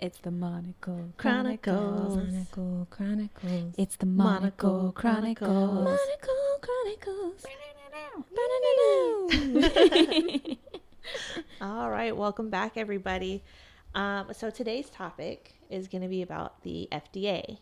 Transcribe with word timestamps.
It's 0.00 0.18
the 0.18 0.30
Monaco 0.30 1.12
Chronicles. 1.16 2.16
Monaco 2.16 2.86
Chronicles. 2.90 3.74
It's 3.78 3.96
the 3.96 4.06
Monaco 4.06 4.68
Monaco 4.68 4.92
Chronicles. 4.92 5.98
Chronicles. 6.60 7.44
All 11.60 11.90
right, 11.90 12.16
welcome 12.16 12.50
back, 12.50 12.76
everybody. 12.76 13.42
Um, 13.94 14.26
so 14.32 14.50
today's 14.50 14.90
topic 14.90 15.54
is 15.70 15.86
going 15.88 16.02
to 16.02 16.08
be 16.08 16.22
about 16.22 16.62
the 16.62 16.88
FDA, 16.90 17.58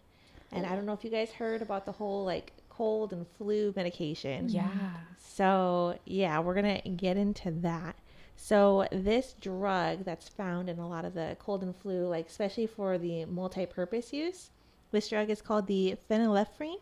and 0.50 0.64
I 0.66 0.74
don't 0.74 0.86
know 0.86 0.94
if 0.94 1.04
you 1.04 1.10
guys 1.10 1.30
heard 1.30 1.60
about 1.62 1.84
the 1.84 1.92
whole 1.92 2.24
like 2.24 2.52
cold 2.70 3.12
and 3.12 3.26
flu 3.38 3.72
medication. 3.76 4.48
Yeah. 4.48 4.68
So 5.18 5.98
yeah, 6.06 6.40
we're 6.40 6.54
gonna 6.54 6.80
get 6.80 7.16
into 7.16 7.50
that. 7.62 7.96
So 8.44 8.88
this 8.90 9.36
drug 9.40 10.04
that's 10.04 10.28
found 10.28 10.68
in 10.68 10.80
a 10.80 10.88
lot 10.88 11.04
of 11.04 11.14
the 11.14 11.36
cold 11.38 11.62
and 11.62 11.76
flu, 11.76 12.08
like 12.08 12.26
especially 12.26 12.66
for 12.66 12.98
the 12.98 13.24
multi-purpose 13.26 14.12
use, 14.12 14.50
this 14.90 15.08
drug 15.08 15.30
is 15.30 15.40
called 15.40 15.68
the 15.68 15.94
phenylephrine, 16.10 16.80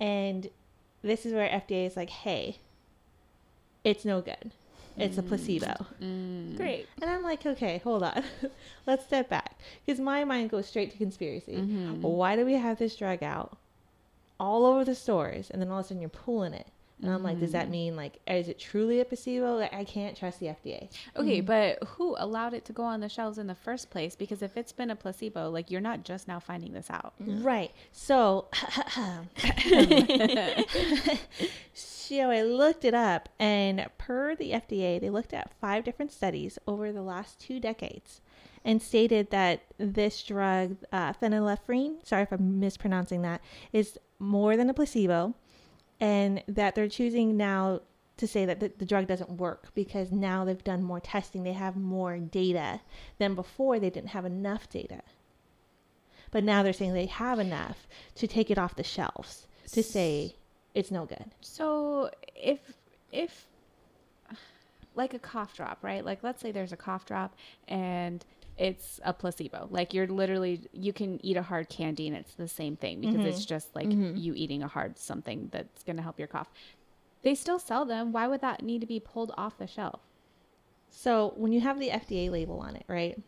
and 0.00 0.50
this 1.00 1.24
is 1.24 1.32
where 1.32 1.48
FDA 1.48 1.86
is 1.86 1.96
like, 1.96 2.10
hey, 2.10 2.58
it's 3.84 4.04
no 4.04 4.20
good. 4.20 4.50
It's 4.96 5.16
a 5.16 5.22
placebo. 5.22 5.86
Mm. 6.02 6.56
Great. 6.56 6.88
And 7.00 7.08
I'm 7.08 7.22
like, 7.22 7.46
okay, 7.46 7.78
hold 7.78 8.02
on. 8.02 8.24
Let's 8.86 9.04
step 9.04 9.28
back. 9.28 9.56
Because 9.86 10.00
my 10.00 10.24
mind 10.24 10.50
goes 10.50 10.66
straight 10.66 10.90
to 10.90 10.98
conspiracy. 10.98 11.54
Mhm. 11.54 12.00
Why 12.00 12.34
do 12.34 12.44
we 12.44 12.54
have 12.54 12.78
this 12.78 12.96
drug 12.96 13.22
out 13.22 13.56
all 14.40 14.66
over 14.66 14.84
the 14.84 14.96
stores 14.96 15.50
and 15.50 15.62
then 15.62 15.70
all 15.70 15.78
of 15.78 15.84
a 15.84 15.88
sudden 15.88 16.00
you're 16.00 16.10
pulling 16.10 16.52
it? 16.52 16.66
And 17.04 17.12
I'm 17.12 17.22
like, 17.22 17.38
does 17.38 17.52
that 17.52 17.68
mean 17.68 17.96
like, 17.96 18.18
is 18.26 18.48
it 18.48 18.58
truly 18.58 19.00
a 19.00 19.04
placebo? 19.04 19.58
Like, 19.58 19.74
I 19.74 19.84
can't 19.84 20.16
trust 20.16 20.40
the 20.40 20.46
FDA. 20.46 20.88
Okay, 21.16 21.42
but 21.42 21.84
who 21.84 22.16
allowed 22.18 22.54
it 22.54 22.64
to 22.64 22.72
go 22.72 22.82
on 22.82 23.00
the 23.00 23.10
shelves 23.10 23.36
in 23.36 23.46
the 23.46 23.54
first 23.54 23.90
place? 23.90 24.16
Because 24.16 24.40
if 24.40 24.56
it's 24.56 24.72
been 24.72 24.90
a 24.90 24.96
placebo, 24.96 25.50
like 25.50 25.70
you're 25.70 25.82
not 25.82 26.02
just 26.02 26.26
now 26.26 26.40
finding 26.40 26.72
this 26.72 26.90
out. 26.90 27.12
Right. 27.44 27.72
So, 27.92 28.46
so 31.74 32.30
I 32.30 32.42
looked 32.42 32.86
it 32.86 32.94
up, 32.94 33.28
and 33.38 33.86
per 33.98 34.34
the 34.34 34.52
FDA, 34.52 34.98
they 34.98 35.10
looked 35.10 35.34
at 35.34 35.52
five 35.60 35.84
different 35.84 36.10
studies 36.10 36.58
over 36.66 36.90
the 36.90 37.02
last 37.02 37.38
two 37.38 37.60
decades 37.60 38.22
and 38.64 38.80
stated 38.80 39.30
that 39.30 39.60
this 39.76 40.22
drug, 40.22 40.78
uh, 40.90 41.12
phenylephrine, 41.12 42.06
sorry 42.06 42.22
if 42.22 42.32
I'm 42.32 42.60
mispronouncing 42.60 43.20
that, 43.22 43.42
is 43.72 43.98
more 44.18 44.56
than 44.56 44.70
a 44.70 44.74
placebo, 44.74 45.34
and 46.04 46.42
that 46.46 46.74
they're 46.74 46.86
choosing 46.86 47.34
now 47.34 47.80
to 48.18 48.26
say 48.26 48.44
that 48.44 48.60
the, 48.60 48.70
the 48.76 48.84
drug 48.84 49.06
doesn't 49.06 49.30
work 49.30 49.68
because 49.74 50.12
now 50.12 50.44
they've 50.44 50.62
done 50.62 50.82
more 50.82 51.00
testing, 51.00 51.44
they 51.44 51.54
have 51.54 51.76
more 51.76 52.18
data 52.18 52.82
than 53.18 53.34
before, 53.34 53.80
they 53.80 53.88
didn't 53.88 54.10
have 54.10 54.26
enough 54.26 54.68
data. 54.68 55.00
But 56.30 56.44
now 56.44 56.62
they're 56.62 56.74
saying 56.74 56.92
they 56.92 57.06
have 57.06 57.38
enough 57.38 57.86
to 58.16 58.26
take 58.26 58.50
it 58.50 58.58
off 58.58 58.76
the 58.76 58.82
shelves 58.82 59.46
to 59.72 59.82
say 59.82 60.36
it's 60.74 60.90
no 60.90 61.06
good. 61.06 61.24
So 61.40 62.10
if 62.36 62.58
if 63.10 63.46
like 64.94 65.14
a 65.14 65.18
cough 65.18 65.56
drop, 65.56 65.78
right? 65.82 66.04
Like 66.04 66.22
let's 66.22 66.42
say 66.42 66.52
there's 66.52 66.72
a 66.72 66.76
cough 66.76 67.06
drop 67.06 67.34
and 67.66 68.22
it's 68.56 69.00
a 69.04 69.12
placebo. 69.12 69.68
Like 69.70 69.94
you're 69.94 70.06
literally 70.06 70.68
you 70.72 70.92
can 70.92 71.24
eat 71.24 71.36
a 71.36 71.42
hard 71.42 71.68
candy 71.68 72.06
and 72.06 72.16
it's 72.16 72.34
the 72.34 72.48
same 72.48 72.76
thing 72.76 73.00
because 73.00 73.24
it's 73.26 73.40
mm-hmm. 73.40 73.48
just 73.48 73.74
like 73.74 73.88
mm-hmm. 73.88 74.16
you 74.16 74.32
eating 74.36 74.62
a 74.62 74.68
hard 74.68 74.98
something 74.98 75.48
that's 75.50 75.82
going 75.82 75.96
to 75.96 76.02
help 76.02 76.18
your 76.18 76.28
cough. 76.28 76.48
They 77.22 77.34
still 77.34 77.58
sell 77.58 77.84
them. 77.84 78.12
Why 78.12 78.28
would 78.28 78.42
that 78.42 78.62
need 78.62 78.80
to 78.82 78.86
be 78.86 79.00
pulled 79.00 79.32
off 79.36 79.58
the 79.58 79.66
shelf? 79.66 80.00
So 80.90 81.32
when 81.36 81.52
you 81.52 81.60
have 81.60 81.80
the 81.80 81.88
FDA 81.88 82.30
label 82.30 82.60
on 82.60 82.76
it, 82.76 82.84
right? 82.86 83.20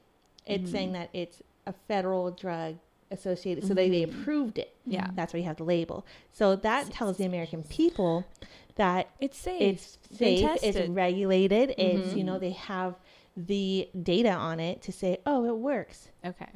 It's 0.44 0.64
mm-hmm. 0.64 0.72
saying 0.72 0.92
that 0.92 1.10
it's 1.12 1.42
a 1.66 1.74
federal 1.88 2.30
drug 2.30 2.76
associated, 3.10 3.66
so 3.66 3.74
they, 3.74 3.88
they 3.88 4.02
approved 4.04 4.58
it. 4.58 4.74
Yeah. 4.84 5.08
That's 5.14 5.32
why 5.32 5.40
you 5.40 5.46
have 5.46 5.56
the 5.56 5.64
label. 5.64 6.06
So 6.32 6.56
that 6.56 6.90
tells 6.90 7.16
the 7.16 7.24
American 7.24 7.64
people 7.64 8.26
that 8.76 9.10
It's 9.20 9.38
safe. 9.38 9.60
it's 9.60 9.98
safe, 10.18 10.58
it's 10.62 10.88
regulated, 10.88 11.74
it's, 11.78 12.14
you 12.14 12.22
know, 12.22 12.38
they 12.38 12.50
have 12.50 12.94
the 13.36 13.88
data 14.02 14.30
on 14.30 14.60
it 14.60 14.82
to 14.82 14.92
say, 14.92 15.18
oh, 15.26 15.44
it 15.44 15.56
works. 15.56 16.08
Okay. 16.24 16.48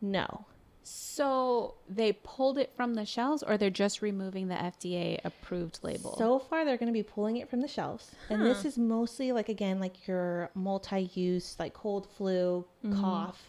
No. 0.00 0.46
So 0.82 1.74
they 1.88 2.12
pulled 2.12 2.56
it 2.58 2.72
from 2.74 2.94
the 2.94 3.04
shelves 3.04 3.42
or 3.42 3.56
they're 3.58 3.68
just 3.70 4.00
removing 4.02 4.48
the 4.48 4.54
FDA 4.54 5.20
approved 5.24 5.78
label? 5.82 6.16
So 6.16 6.38
far, 6.38 6.64
they're 6.64 6.78
going 6.78 6.88
to 6.88 6.92
be 6.92 7.02
pulling 7.02 7.36
it 7.36 7.48
from 7.50 7.60
the 7.60 7.68
shelves, 7.68 8.10
and 8.30 8.44
this 8.44 8.64
is 8.64 8.78
mostly 8.78 9.30
like 9.32 9.48
again 9.48 9.78
like 9.78 10.08
your 10.08 10.50
multi-use 10.54 11.56
like 11.58 11.74
cold 11.74 12.08
flu, 12.16 12.64
cough, 12.94 13.40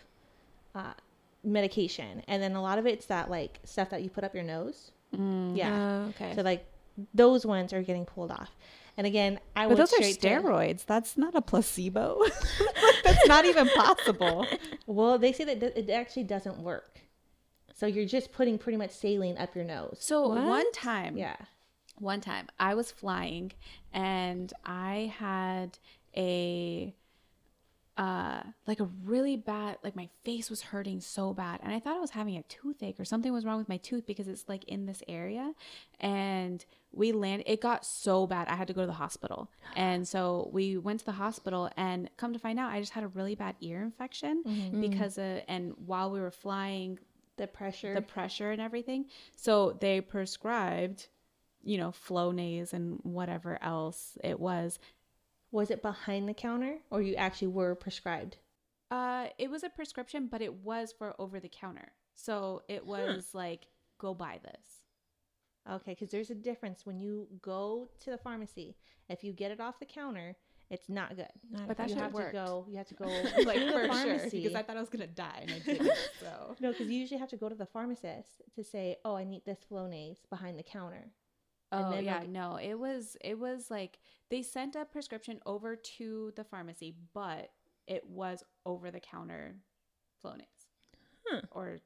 uh, 0.75 0.94
medication, 1.44 2.21
and 2.27 2.44
then 2.44 2.53
a 2.55 2.61
lot 2.61 2.77
of 2.77 2.85
it's 2.85 3.05
that 3.07 3.29
like 3.29 3.59
stuff 3.63 3.89
that 3.89 4.03
you 4.03 4.09
put 4.09 4.23
up 4.23 4.35
your 4.35 4.44
nose. 4.44 4.91
Mm. 5.16 5.57
Yeah, 5.57 6.03
Oh, 6.05 6.09
okay. 6.09 6.33
so 6.35 6.41
like 6.41 6.66
those 7.13 7.45
ones 7.45 7.71
are 7.73 7.81
getting 7.81 8.05
pulled 8.05 8.31
off. 8.31 8.51
And 9.01 9.07
again, 9.07 9.39
I 9.56 9.63
but 9.63 9.69
went 9.69 9.78
those 9.79 9.94
are 9.94 10.03
straight 10.03 10.22
to- 10.22 10.28
steroids. 10.28 10.85
That's 10.85 11.17
not 11.17 11.34
a 11.34 11.41
placebo. 11.41 12.22
That's 13.03 13.28
not 13.28 13.45
even 13.45 13.67
possible. 13.69 14.45
well, 14.85 15.17
they 15.17 15.31
say 15.34 15.44
that 15.44 15.63
it 15.63 15.89
actually 15.89 16.25
doesn't 16.25 16.59
work. 16.59 17.00
So 17.73 17.88
you're 17.88 18.06
just 18.06 18.31
putting 18.31 18.59
pretty 18.59 18.78
much 18.78 18.91
saline 18.91 19.39
up 19.39 19.56
your 19.56 19.66
nose. 19.66 19.97
So 20.01 20.28
What? 20.28 20.44
one 20.44 20.72
time, 20.72 21.17
Yeah. 21.17 21.35
one 21.97 22.22
time 22.22 22.45
I 22.59 22.75
was 22.75 22.91
flying 22.91 23.53
and 23.91 24.53
I 24.63 25.12
had 25.18 25.79
a 26.16 26.94
uh 28.06 28.41
like 28.69 28.79
a 28.79 28.89
really 29.03 29.35
bad 29.53 29.78
like 29.84 29.95
my 29.95 30.07
face 30.28 30.50
was 30.50 30.62
hurting 30.72 31.00
so 31.00 31.34
bad 31.34 31.59
and 31.63 31.72
I 31.73 31.79
thought 31.79 31.97
I 31.97 32.00
was 32.07 32.12
having 32.19 32.35
a 32.38 32.44
toothache 32.44 33.00
or 33.00 33.06
something 33.06 33.31
was 33.31 33.45
wrong 33.45 33.59
with 33.59 33.69
my 33.69 33.78
tooth 33.78 34.06
because 34.12 34.28
it's 34.28 34.47
like 34.53 34.63
in 34.66 34.81
this 34.85 35.01
area 35.07 35.53
and 36.00 36.66
we 36.91 37.12
landed 37.12 37.45
it 37.53 37.62
got 37.62 37.85
so 37.85 38.16
bad 38.34 38.47
I 38.47 38.56
had 38.56 38.67
to 38.67 38.73
go 38.73 38.81
to 38.81 38.88
the 38.88 38.94
hospital 39.06 39.50
and 39.75 40.07
so 40.07 40.50
we 40.51 40.78
went 40.78 41.00
to 41.01 41.06
the 41.06 41.12
hospital 41.25 41.69
and 41.78 42.09
come 42.17 42.34
to 42.34 42.39
find 42.39 42.57
out 42.59 42.72
I 42.72 42.79
just 42.79 42.94
had 42.94 43.03
a 43.03 43.07
really 43.09 43.35
bad 43.35 43.56
ear 43.62 43.81
infection 43.84 44.35
because 44.85 45.18
uh, 45.18 45.41
and 45.47 45.73
while 45.85 46.09
we 46.12 46.19
were 46.19 46.31
flying 46.31 46.97
The 47.38 47.47
pressure. 47.47 47.94
the 47.94 48.01
pressure 48.01 48.51
and 48.51 48.62
everything. 48.62 49.06
So 49.35 49.78
they 49.79 50.01
prescribed, 50.01 51.07
you 51.63 51.78
know, 51.78 51.91
Flonase 51.91 52.73
and 52.73 53.00
whatever 53.03 53.57
else 53.62 54.18
it 54.23 54.39
was. 54.39 54.79
Was 55.51 55.69
it 55.72 55.81
behind 55.81 56.28
the 56.28 56.34
counter 56.34 56.78
or 56.89 57.01
you 57.01 57.16
actually 57.16 57.47
were 57.50 57.75
prescribed? 57.75 58.38
Uh, 58.89 59.28
it 59.38 59.50
was 59.50 59.63
a 59.63 59.69
prescription, 59.69 60.28
but 60.29 60.41
it 60.41 60.53
was 60.53 60.94
for 60.97 61.16
over 61.19 61.39
the 61.39 61.50
counter. 61.50 61.91
So 62.16 62.62
it 62.67 62.85
was 62.85 63.29
like, 63.34 63.67
go 63.97 64.13
buy 64.13 64.39
this. 64.44 64.81
Okay, 65.69 65.91
because 65.91 66.09
there's 66.09 66.29
a 66.31 66.35
difference 66.35 66.85
when 66.85 67.00
you 67.00 67.28
go 67.41 67.89
to 68.01 68.09
the 68.09 68.17
pharmacy. 68.17 68.75
If 69.09 69.23
you 69.23 69.31
get 69.31 69.51
it 69.51 69.59
off 69.62 69.79
the 69.79 69.85
counter, 69.85 70.35
it's 70.72 70.89
not 70.89 71.16
good. 71.16 71.28
But 71.68 71.78
that 71.78 71.89
you 71.89 71.95
shit 71.95 72.03
have 72.03 72.13
worked. 72.13 72.33
to 72.33 72.38
go. 72.45 72.66
You 72.69 72.78
have 72.78 72.88
to 72.88 72.94
go 72.95 73.06
like 73.45 73.59
to 73.59 73.66
the 73.66 73.72
for 73.72 73.79
sure, 73.83 73.88
pharmacy. 73.88 74.41
because 74.41 74.56
I 74.56 74.63
thought 74.63 74.78
I 74.78 74.79
was 74.79 74.89
gonna 74.89 75.06
die 75.06 75.39
and 75.41 75.51
I 75.51 75.59
didn't. 75.59 75.91
So 76.19 76.56
no, 76.59 76.72
because 76.72 76.88
you 76.88 76.97
usually 76.97 77.19
have 77.19 77.29
to 77.29 77.38
go 77.38 77.50
to 77.50 77.56
the 77.56 77.66
pharmacist 77.66 78.41
to 78.56 78.63
say, 78.63 78.97
"Oh, 79.03 79.16
I 79.16 79.23
need 79.25 79.44
this 79.45 79.59
Flonase 79.69 80.19
behind 80.29 80.57
the 80.57 80.63
counter." 80.63 81.12
Oh 81.71 81.91
then, 81.91 82.03
yeah, 82.05 82.19
like- 82.19 82.29
no, 82.29 82.57
it 82.57 82.75
was 82.75 83.17
it 83.21 83.39
was 83.39 83.71
like 83.71 83.99
they 84.29 84.41
sent 84.41 84.75
a 84.75 84.85
prescription 84.85 85.39
over 85.45 85.75
to 85.75 86.33
the 86.35 86.43
pharmacy, 86.43 86.95
but 87.13 87.51
it 87.87 88.05
was 88.07 88.43
over 88.65 88.91
the 88.91 88.99
counter 88.99 89.55
Flonase. 90.23 90.45
Huh. 91.27 91.41
Or 91.51 91.79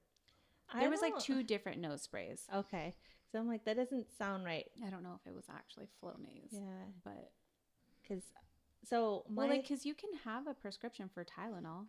I 0.72 0.82
there 0.82 0.90
was 0.90 1.02
like 1.02 1.18
two 1.20 1.44
different 1.44 1.80
nose 1.82 2.02
sprays. 2.02 2.44
Okay, 2.54 2.94
so 3.32 3.40
I'm 3.40 3.48
like, 3.48 3.66
that 3.66 3.76
doesn't 3.76 4.08
sound 4.18 4.46
right. 4.46 4.66
I 4.86 4.90
don't 4.90 5.04
know 5.04 5.20
if 5.20 5.30
it 5.30 5.36
was 5.36 5.46
actually 5.50 5.88
Flonase, 6.04 6.52
Yeah, 6.52 6.62
but 7.04 7.32
because 8.02 8.24
so 8.84 9.26
my 9.30 9.44
well, 9.44 9.50
like 9.50 9.64
because 9.64 9.86
you 9.86 9.94
can 9.94 10.12
have 10.24 10.48
a 10.48 10.54
prescription 10.54 11.10
for 11.14 11.24
Tylenol, 11.24 11.86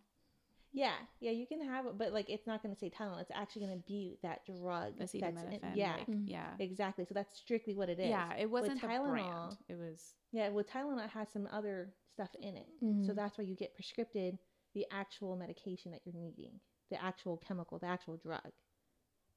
yeah 0.73 0.93
yeah 1.19 1.31
you 1.31 1.47
can 1.47 1.61
have 1.63 1.85
it, 1.85 1.97
but 1.97 2.11
like 2.13 2.29
it's 2.29 2.45
not 2.47 2.61
going 2.61 2.73
to 2.73 2.79
say 2.79 2.89
Tylenol. 2.89 3.21
It's 3.21 3.31
actually 3.33 3.65
going 3.65 3.77
to 3.79 3.87
be 3.87 4.17
that 4.23 4.45
drug. 4.45 4.93
that's 5.21 5.43
in- 5.53 5.59
yeah, 5.75 5.95
like, 5.97 6.07
yeah, 6.25 6.49
exactly. 6.59 7.05
So 7.05 7.13
that's 7.13 7.35
strictly 7.37 7.73
what 7.75 7.89
it 7.89 7.99
is. 7.99 8.09
yeah. 8.09 8.33
It 8.37 8.49
wasn't 8.49 8.81
the 8.81 8.87
Tylenol- 8.87 9.09
brand. 9.09 9.57
It 9.69 9.77
was 9.77 10.13
Yeah, 10.31 10.49
well, 10.49 10.63
Tylenol, 10.63 11.09
has 11.09 11.29
some 11.29 11.47
other 11.51 11.93
stuff 12.13 12.29
in 12.41 12.55
it. 12.57 12.67
So 13.05 13.13
that's 13.13 13.37
why 13.37 13.43
you 13.45 13.55
get 13.55 13.73
prescripted 13.77 14.37
the 14.73 14.85
actual 14.91 15.35
medication 15.35 15.91
that 15.91 16.01
you're 16.05 16.15
needing, 16.15 16.59
the 16.91 17.01
actual 17.03 17.37
chemical, 17.37 17.79
the 17.79 17.87
actual 17.87 18.17
drug. 18.17 18.51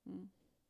Mm. 0.08 0.26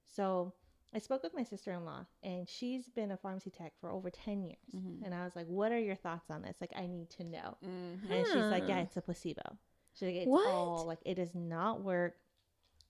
So 0.07 0.53
I 0.95 0.99
spoke 0.99 1.23
with 1.23 1.35
my 1.35 1.45
sister 1.45 1.73
in 1.73 1.85
law, 1.85 2.05
and 2.23 2.49
she's 2.49 2.89
been 2.89 3.13
a 3.13 3.17
pharmacy 3.17 3.51
tech 3.51 3.73
for 3.81 3.91
over 3.91 4.11
10 4.11 4.43
years. 4.43 4.59
Mhm. 4.75 5.05
And 5.05 5.15
I 5.15 5.25
was 5.25 5.37
like, 5.37 5.47
What 5.47 5.71
are 5.73 5.79
your 5.79 5.95
thoughts 5.97 6.31
on 6.31 6.43
this? 6.43 6.57
Like, 6.61 6.73
I 6.77 6.87
need 6.87 7.11
to 7.11 7.25
know. 7.25 7.57
Mhm. 7.65 8.11
And 8.11 8.27
she's 8.27 8.35
like, 8.37 8.67
Yeah, 8.69 8.81
it's 8.81 8.97
a 8.97 9.03
placebo. 9.03 9.57
She's 10.01 10.07
like, 10.09 10.17
It's 10.17 10.33
What? 10.33 10.47
all 10.47 10.85
like, 10.87 10.99
it 11.05 11.15
does 11.17 11.35
not 11.35 11.83
work. 11.83 12.15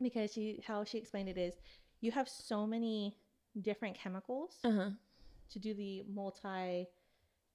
Because 0.03 0.33
she, 0.33 0.63
how 0.67 0.85
she 0.85 0.99
explained 0.99 1.29
it 1.29 1.37
is, 1.37 1.55
you 2.01 2.11
have 2.13 2.29
so 2.29 2.67
many 2.67 3.17
different 3.61 3.97
chemicals 3.99 4.55
Uh 4.65 4.71
huh. 4.71 4.91
to 5.51 5.59
do 5.59 5.75
the 5.75 6.05
multi 6.09 6.87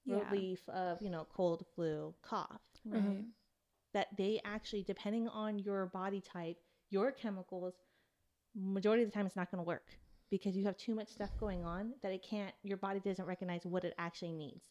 Yeah. 0.04 0.30
relief 0.30 0.60
of 0.68 1.02
you 1.02 1.10
know 1.10 1.26
cold 1.34 1.66
flu 1.74 2.14
cough 2.22 2.60
right. 2.84 3.24
that 3.92 4.08
they 4.16 4.40
actually, 4.44 4.82
depending 4.84 5.28
on 5.28 5.58
your 5.58 5.86
body 5.86 6.20
type, 6.20 6.58
your 6.90 7.10
chemicals, 7.10 7.74
majority 8.54 9.02
of 9.02 9.10
the 9.10 9.14
time 9.14 9.26
it's 9.26 9.36
not 9.36 9.50
going 9.50 9.58
to 9.62 9.66
work 9.66 9.98
because 10.30 10.56
you 10.56 10.64
have 10.64 10.76
too 10.76 10.94
much 10.94 11.08
stuff 11.08 11.30
going 11.40 11.64
on 11.64 11.92
that 12.02 12.12
it 12.12 12.22
can't, 12.22 12.54
your 12.62 12.76
body 12.76 13.00
doesn't 13.00 13.26
recognize 13.26 13.64
what 13.64 13.84
it 13.84 13.94
actually 13.98 14.32
needs. 14.32 14.66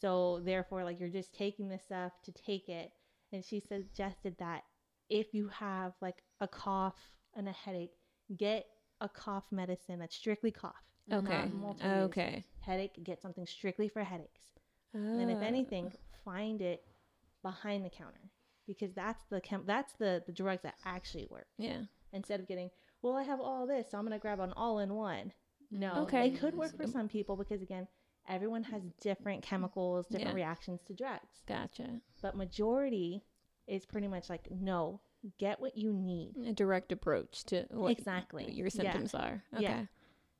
So 0.00 0.40
therefore, 0.44 0.84
like 0.84 1.00
you're 1.00 1.08
just 1.08 1.34
taking 1.34 1.68
this 1.68 1.82
stuff 1.84 2.12
to 2.24 2.32
take 2.32 2.68
it. 2.68 2.92
And 3.32 3.44
she 3.44 3.60
suggested 3.60 4.36
that 4.38 4.62
if 5.10 5.34
you 5.34 5.48
have 5.48 5.92
like 6.00 6.22
a 6.40 6.48
cough 6.48 6.96
and 7.34 7.48
a 7.48 7.52
headache, 7.52 7.92
get 8.36 8.66
a 9.00 9.08
cough 9.08 9.44
medicine 9.50 9.98
that's 10.00 10.16
strictly 10.16 10.50
cough. 10.50 10.74
Okay. 11.12 11.50
Okay. 11.82 12.44
Headache, 12.60 13.02
get 13.02 13.20
something 13.22 13.46
strictly 13.46 13.88
for 13.88 14.02
headaches. 14.02 14.52
And 14.94 15.30
if 15.30 15.38
Ah. 15.38 15.42
anything, 15.42 15.92
find 16.24 16.60
it 16.60 16.82
behind 17.42 17.84
the 17.84 17.90
counter 17.90 18.30
because 18.66 18.92
that's 18.94 19.24
the 19.30 19.40
chem- 19.40 19.64
that's 19.66 19.92
the 19.94 20.22
the 20.26 20.32
drugs 20.32 20.62
that 20.62 20.74
actually 20.84 21.26
work. 21.30 21.46
Yeah. 21.58 21.82
Instead 22.12 22.40
of 22.40 22.48
getting, 22.48 22.70
well, 23.02 23.14
I 23.16 23.22
have 23.22 23.40
all 23.40 23.66
this, 23.66 23.90
so 23.90 23.98
I'm 23.98 24.04
gonna 24.04 24.18
grab 24.18 24.40
an 24.40 24.52
all-in-one. 24.54 25.32
No, 25.70 26.02
Okay. 26.02 26.28
it 26.28 26.38
could 26.40 26.54
work 26.56 26.74
for 26.76 26.86
some 26.86 27.08
people 27.08 27.36
because 27.36 27.60
again, 27.62 27.86
everyone 28.28 28.62
has 28.64 28.82
different 29.00 29.42
chemicals, 29.42 30.06
different 30.06 30.30
Yeah. 30.30 30.44
reactions 30.44 30.80
to 30.86 30.94
drugs. 30.94 31.42
Gotcha. 31.46 32.00
But 32.22 32.36
majority 32.36 33.24
is 33.66 33.84
pretty 33.86 34.08
much 34.08 34.28
like, 34.30 34.50
no, 34.50 35.00
get 35.38 35.60
what 35.60 35.76
you 35.76 35.92
need. 35.92 36.36
A 36.46 36.52
direct 36.52 36.92
approach 36.92 37.44
to 37.44 37.66
what 37.70 37.90
Exactly. 37.92 38.50
your 38.52 38.66
Yeah. 38.66 38.70
symptoms 38.70 39.14
are. 39.14 39.42
Okay. 39.54 39.62
Yeah. 39.62 39.86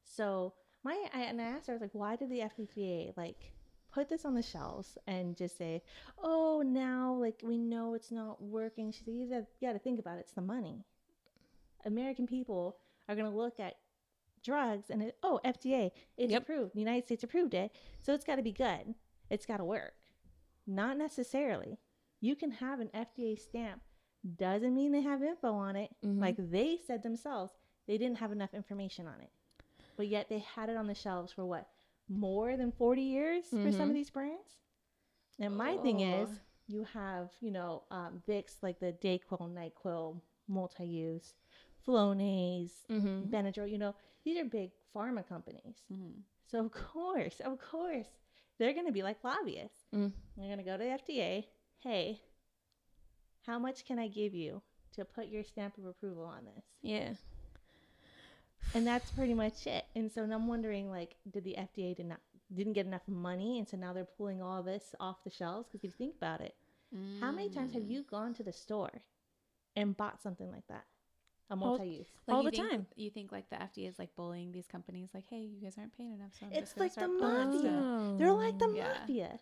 So 0.05 0.55
my 0.85 1.09
I, 1.13 1.23
and 1.23 1.41
I 1.41 1.45
asked 1.45 1.67
her, 1.67 1.73
I 1.73 1.77
was 1.77 1.83
like, 1.83 1.95
why 1.95 2.17
did 2.17 2.31
the 2.31 2.41
FDA 2.41 3.13
like 3.17 3.53
put 3.91 4.09
this 4.09 4.25
on 4.25 4.35
the 4.35 4.43
shelves 4.43 4.97
and 5.07 5.37
just 5.37 5.57
say, 5.57 5.83
oh, 6.19 6.63
now 6.63 7.15
like 7.15 7.41
we 7.43 7.59
know 7.59 7.95
it's 7.95 8.11
not 8.13 8.41
working? 8.43 8.93
She 8.93 9.03
said, 9.05 9.15
you 9.15 9.25
you 9.25 9.47
gotta 9.69 9.79
think 9.79 9.99
about 9.99 10.19
it. 10.19 10.21
It's 10.21 10.33
the 10.33 10.41
money. 10.43 10.85
American 11.85 12.27
people 12.27 12.77
are 13.09 13.17
gonna 13.17 13.35
look 13.35 13.59
at 13.61 13.77
drugs 14.49 14.91
and 14.91 15.03
it, 15.03 15.17
oh, 15.23 15.41
FDA, 15.45 15.91
it's 16.17 16.33
Yep. 16.33 16.43
approved. 16.43 16.75
The 16.75 16.81
United 16.81 17.05
States 17.05 17.23
approved 17.23 17.55
it, 17.55 17.71
so 18.01 18.15
it's 18.15 18.25
got 18.25 18.37
to 18.37 18.43
be 18.43 18.53
good. 18.53 18.95
It's 19.31 19.47
got 19.47 19.59
to 19.59 19.65
work. 19.65 19.95
Not 20.67 20.97
necessarily. 20.97 21.79
You 22.21 22.35
can 22.35 22.51
have 22.51 22.81
an 22.81 22.91
FDA 22.95 23.39
stamp. 23.39 23.83
Doesn't 24.37 24.75
mean 24.75 24.93
they 24.93 25.03
have 25.03 25.23
info 25.23 25.53
on 25.53 25.77
it. 25.77 25.91
Mm-hmm. 26.05 26.21
Like 26.21 26.37
they 26.39 26.79
said 26.87 27.03
themselves, 27.03 27.53
they 27.87 27.99
didn't 27.99 28.19
have 28.19 28.33
enough 28.33 28.55
information 28.55 29.07
on 29.07 29.21
it. 29.21 29.31
But 29.97 30.09
yet 30.09 30.29
they 30.29 30.41
had 30.41 30.69
it 30.69 30.77
on 30.77 30.87
the 30.87 30.95
shelves 30.95 31.33
for 31.33 31.45
what? 31.45 31.69
More 32.09 32.57
than 32.57 32.73
40 32.73 33.03
years 33.03 33.45
for 33.51 33.57
some 33.57 33.67
of 33.67 33.73
mm-hmm. 33.73 33.93
these 33.95 34.11
brands? 34.11 34.51
And 35.39 35.57
my 35.57 35.77
thing 35.77 36.03
oh. 36.03 36.23
is, 36.23 36.29
Oh. 36.31 36.41
you 36.67 36.85
have, 36.95 37.31
you 37.41 37.51
know, 37.51 37.85
um, 37.91 38.23
Vicks, 38.29 38.57
like 38.63 38.81
the 38.81 38.93
Dayquil, 38.93 39.53
NyQuil, 39.55 40.21
multi-use, 40.49 41.35
Flonase, 41.87 42.87
mm-hmm. 42.91 43.31
Benadryl, 43.35 43.71
you 43.71 43.79
know, 43.79 43.95
these 44.29 44.39
are 44.39 44.45
big 44.45 44.71
pharma 44.95 45.27
companies. 45.27 45.77
Mm-hmm. 45.91 46.21
So 46.51 46.61
of 46.61 46.71
course, 46.73 47.41
of 47.45 47.59
course, 47.59 48.07
they're 48.59 48.75
going 48.75 48.87
to 48.87 48.93
be 48.93 49.03
like 49.03 49.17
lobbyists. 49.25 49.85
Mm. 49.95 50.13
They're 50.37 50.47
going 50.47 50.59
to 50.59 50.65
go 50.65 50.77
to 50.77 50.85
the 50.85 51.13
FDA. 51.13 51.45
Hey, 51.79 52.21
how 53.47 53.59
much 53.59 53.87
can 53.87 53.99
I 53.99 54.09
give 54.09 54.35
you 54.35 54.61
to 54.97 55.05
put 55.05 55.29
your 55.29 55.45
stamp 55.45 55.79
of 55.79 55.87
approval 55.87 56.25
on 56.25 56.45
this? 56.45 56.65
Yeah. 56.83 57.11
And 58.75 58.87
that's 58.87 59.11
pretty 59.13 59.33
much 59.35 59.67
it. 59.67 59.85
And 59.95 60.13
so 60.13 60.27
now 60.27 60.35
I'm 60.35 60.47
wondering, 60.47 60.91
like, 60.91 61.15
did 61.31 61.45
the 61.45 61.57
FDA 61.59 61.97
did 61.97 62.07
not 62.07 62.21
didn't 62.55 62.73
get 62.73 62.87
enough 62.87 63.07
money, 63.07 63.59
and 63.59 63.69
so 63.69 63.77
now 63.77 63.93
they're 63.93 64.09
pulling 64.17 64.43
all 64.43 64.63
this 64.63 64.95
off 65.01 65.23
the 65.25 65.31
shelves? 65.31 65.69
Because 65.69 65.85
if 65.85 65.85
you 65.85 65.95
think 65.97 66.17
about 66.17 66.41
it, 66.41 66.55
how 67.21 67.31
many 67.31 67.51
times 67.51 67.73
have 67.75 67.83
mm. 67.83 67.91
you 67.91 68.05
gone 68.11 68.35
to 68.35 68.43
the 68.43 68.53
store 68.53 69.03
and 69.77 69.97
bought 69.97 70.23
something 70.23 70.51
like 70.51 70.67
that, 70.69 70.85
a 71.51 71.57
multi-use? 71.57 72.09
All 72.29 72.43
you 72.43 72.51
the 72.51 72.57
think- 72.57 72.71
time. 72.71 72.87
You 72.97 73.11
think 73.11 73.33
like 73.33 73.49
the 73.51 73.57
FDA 73.57 73.89
is 73.89 73.99
like 73.99 74.15
bullying 74.17 74.53
these 74.53 74.67
companies, 74.67 75.09
like, 75.15 75.25
hey, 75.29 75.41
you 75.41 75.61
guys 75.63 75.77
aren't 75.79 75.97
paying 75.97 76.13
enough, 76.13 76.33
so 76.39 76.47
I'm 76.47 76.53
It's 76.53 76.77
like 76.77 76.95
the 76.95 77.09
mafia. 77.09 77.59
stuff." 77.61 78.19
They're 78.19 78.33
like 78.33 78.59
the 78.59 78.69
Yeah. 78.75 78.95
mafia. 79.01 79.41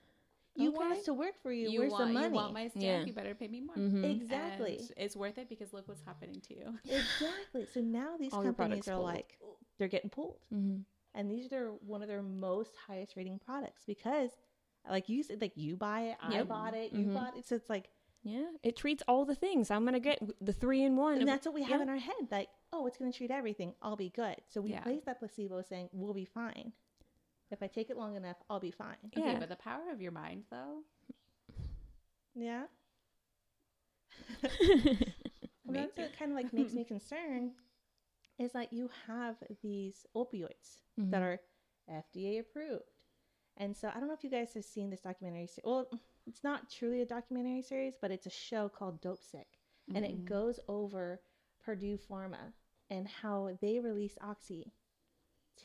You 0.59 0.71
want 0.71 0.93
us 0.97 1.05
to 1.05 1.13
work 1.13 1.35
for 1.43 1.53
you. 1.53 1.69
You 1.69 1.81
Where's 1.81 1.93
want, 1.93 2.07
the 2.09 2.13
money? 2.15 2.27
you 2.29 2.33
want 2.33 2.55
my 2.55 2.69
stamp, 2.69 2.83
Yeah. 2.83 3.05
you 3.05 3.13
better 3.13 3.35
pay 3.35 3.47
me 3.49 3.61
more. 3.61 3.77
Mm-hmm. 3.77 4.05
exactly. 4.05 4.79
And 4.79 4.91
it's 4.97 5.15
worth 5.15 5.37
it 5.37 5.51
because 5.51 5.75
look 5.75 5.87
what's 5.87 6.01
happening 6.01 6.41
to 6.41 6.55
you. 6.55 6.79
Exactly. 6.85 7.67
So 7.75 7.81
now 7.83 8.17
these 8.17 8.33
All 8.33 8.43
companies 8.43 8.89
are 8.89 8.93
pulled. 8.95 9.05
like, 9.05 9.39
they're 9.79 9.89
getting 9.89 10.09
pulled. 10.09 10.39
Mm-hmm. 10.55 10.81
And 11.15 11.31
these 11.31 11.53
are 11.53 11.73
one 11.73 12.01
of 12.03 12.09
their 12.09 12.23
most 12.23 12.73
highest 12.87 13.17
rating 13.17 13.39
products 13.39 13.83
because, 13.87 14.31
like 14.89 15.09
you 15.11 15.23
said, 15.23 15.43
like 15.43 15.57
you 15.57 15.77
buy 15.77 16.03
it, 16.05 16.17
I 16.23 16.33
Yep. 16.37 16.49
bought 16.49 16.75
it, 16.75 16.93
you 16.93 17.05
mm-hmm. 17.05 17.15
bought 17.15 17.37
it. 17.37 17.47
So 17.47 17.55
it's 17.57 17.69
like, 17.69 17.91
Yeah. 18.27 18.47
It 18.65 18.77
treats 18.77 19.05
all 19.07 19.25
the 19.25 19.37
things. 19.37 19.71
I'm 19.71 19.85
gonna 19.85 20.01
get 20.01 20.21
the 20.41 20.53
three 20.53 20.83
in 20.83 20.97
one. 20.97 21.19
and 21.19 21.29
that's 21.29 21.47
what 21.47 21.55
we 21.55 21.63
have 21.63 21.79
Yeah. 21.79 21.83
in 21.83 21.89
our 21.89 21.97
head. 21.97 22.29
Like, 22.31 22.49
oh, 22.73 22.87
it's 22.87 22.99
going 22.99 23.11
to 23.11 23.17
treat 23.17 23.31
everything. 23.31 23.73
I'll 23.81 23.97
be 23.97 24.11
good. 24.11 24.37
So 24.49 24.61
we 24.61 24.71
Yeah. 24.71 24.83
place 24.83 25.05
that 25.05 25.21
placebo 25.21 25.63
saying, 25.63 25.89
we'll 25.93 26.13
be 26.13 26.25
fine. 26.25 26.73
If 27.51 27.63
I 27.63 27.69
take 27.69 27.89
it 27.91 27.97
long 27.97 28.17
enough, 28.17 28.37
I'll 28.51 28.59
be 28.59 28.73
fine. 28.73 28.97
Okay, 29.07 29.21
Yeah. 29.33 29.39
but 29.39 29.49
the 29.49 29.57
power 29.57 29.91
of 29.91 30.01
your 30.01 30.13
mind, 30.13 30.45
though, 30.51 30.83
Yeah. 32.35 32.67
well, 35.65 35.73
that's 35.73 35.97
what 35.97 36.19
kind 36.19 36.33
of 36.33 36.37
like 36.37 36.53
makes 36.53 36.75
me 36.75 36.85
concerned 36.95 37.53
is 38.39 38.53
that 38.53 38.73
you 38.73 38.91
have 39.07 39.37
these 39.63 40.05
opioids 40.15 40.81
that 40.99 41.23
mm-hmm. 41.23 41.23
are 41.23 41.41
FDA 41.89 42.41
approved. 42.41 42.91
And 43.57 43.75
so 43.75 43.89
I 43.89 43.99
don't 43.99 44.09
know 44.09 44.15
if 44.15 44.25
you 44.25 44.31
guys 44.31 44.53
have 44.55 44.65
seen 44.65 44.91
this 44.91 45.01
documentary. 45.01 45.49
Well, 45.65 45.89
it's 46.27 46.45
not 46.45 46.71
truly 46.71 47.03
a 47.03 47.07
documentary 47.07 47.63
series, 47.63 47.95
but 48.01 48.11
it's 48.11 48.27
a 48.27 48.31
show 48.31 48.69
called 48.69 49.01
Dopesick. 49.03 49.47
And 49.95 50.05
it 50.05 50.17
mm-hmm. 50.17 50.25
goes 50.25 50.59
over 50.69 51.21
Purdue 51.65 51.99
Pharma 52.11 52.53
and 52.91 53.07
how 53.07 53.57
they 53.63 53.79
released 53.79 54.19
Oxy 54.21 54.73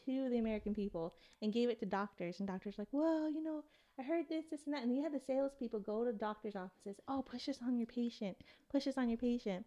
to 0.05 0.29
the 0.29 0.37
American 0.37 0.73
people 0.73 1.15
and 1.41 1.51
gave 1.51 1.69
it 1.69 1.79
to 1.79 1.85
doctors. 1.85 2.39
And 2.39 2.47
doctors 2.47 2.75
like, 2.77 2.87
well, 2.91 3.29
you 3.29 3.43
know, 3.43 3.63
I 3.99 4.03
heard 4.03 4.29
this, 4.29 4.45
this, 4.51 4.61
and 4.65 4.75
that. 4.75 4.83
And 4.83 4.95
you 4.95 5.03
had 5.03 5.13
the 5.13 5.19
salespeople 5.25 5.79
go 5.79 6.05
to 6.05 6.13
doctors' 6.13 6.55
offices. 6.55 6.99
Oh, 7.07 7.23
push 7.23 7.47
this 7.47 7.59
on 7.65 7.77
your 7.77 7.87
patient. 7.87 8.37
Push 8.71 8.85
this 8.85 8.97
on 8.97 9.09
your 9.09 9.17
patient. 9.17 9.65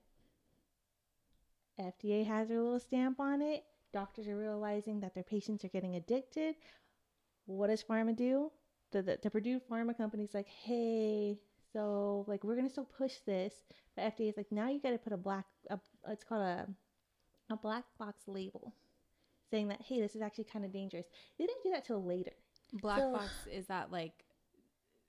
FDA 1.80 2.24
has 2.26 2.48
their 2.48 2.62
little 2.62 2.78
stamp 2.78 3.18
on 3.18 3.42
it. 3.42 3.64
Doctors 3.92 4.28
are 4.28 4.36
realizing 4.36 5.00
that 5.00 5.14
their 5.14 5.24
patients 5.24 5.64
are 5.64 5.68
getting 5.68 5.96
addicted. 5.96 6.54
What 7.46 7.68
does 7.68 7.82
pharma 7.82 8.16
do? 8.16 8.50
The, 8.94 9.02
the, 9.02 9.18
the 9.24 9.30
Purdue 9.30 9.60
pharma 9.70 9.96
company's 9.96 10.34
like, 10.34 10.46
hey, 10.46 11.36
so 11.72 12.24
like 12.28 12.44
we're 12.44 12.54
gonna 12.54 12.70
still 12.70 12.88
push 12.96 13.14
this, 13.26 13.52
but 13.96 14.02
FDA 14.16 14.28
is 14.30 14.36
like, 14.36 14.52
now 14.52 14.68
you 14.70 14.80
got 14.80 14.90
to 14.92 14.98
put 14.98 15.12
a 15.12 15.16
black, 15.16 15.44
a, 15.68 15.78
it's 16.08 16.22
called 16.22 16.42
a, 16.42 16.66
a 17.50 17.56
black 17.56 17.82
box 17.98 18.22
label, 18.28 18.72
saying 19.50 19.66
that 19.68 19.82
hey, 19.82 20.00
this 20.00 20.14
is 20.14 20.22
actually 20.22 20.44
kind 20.44 20.64
of 20.64 20.72
dangerous. 20.72 21.06
They 21.38 21.46
didn't 21.46 21.64
do 21.64 21.70
that 21.72 21.84
till 21.84 22.04
later. 22.04 22.30
black 22.74 23.00
So- 23.00 23.12
box 23.14 23.30
is 23.50 23.66
that 23.66 23.90
like 23.90 24.12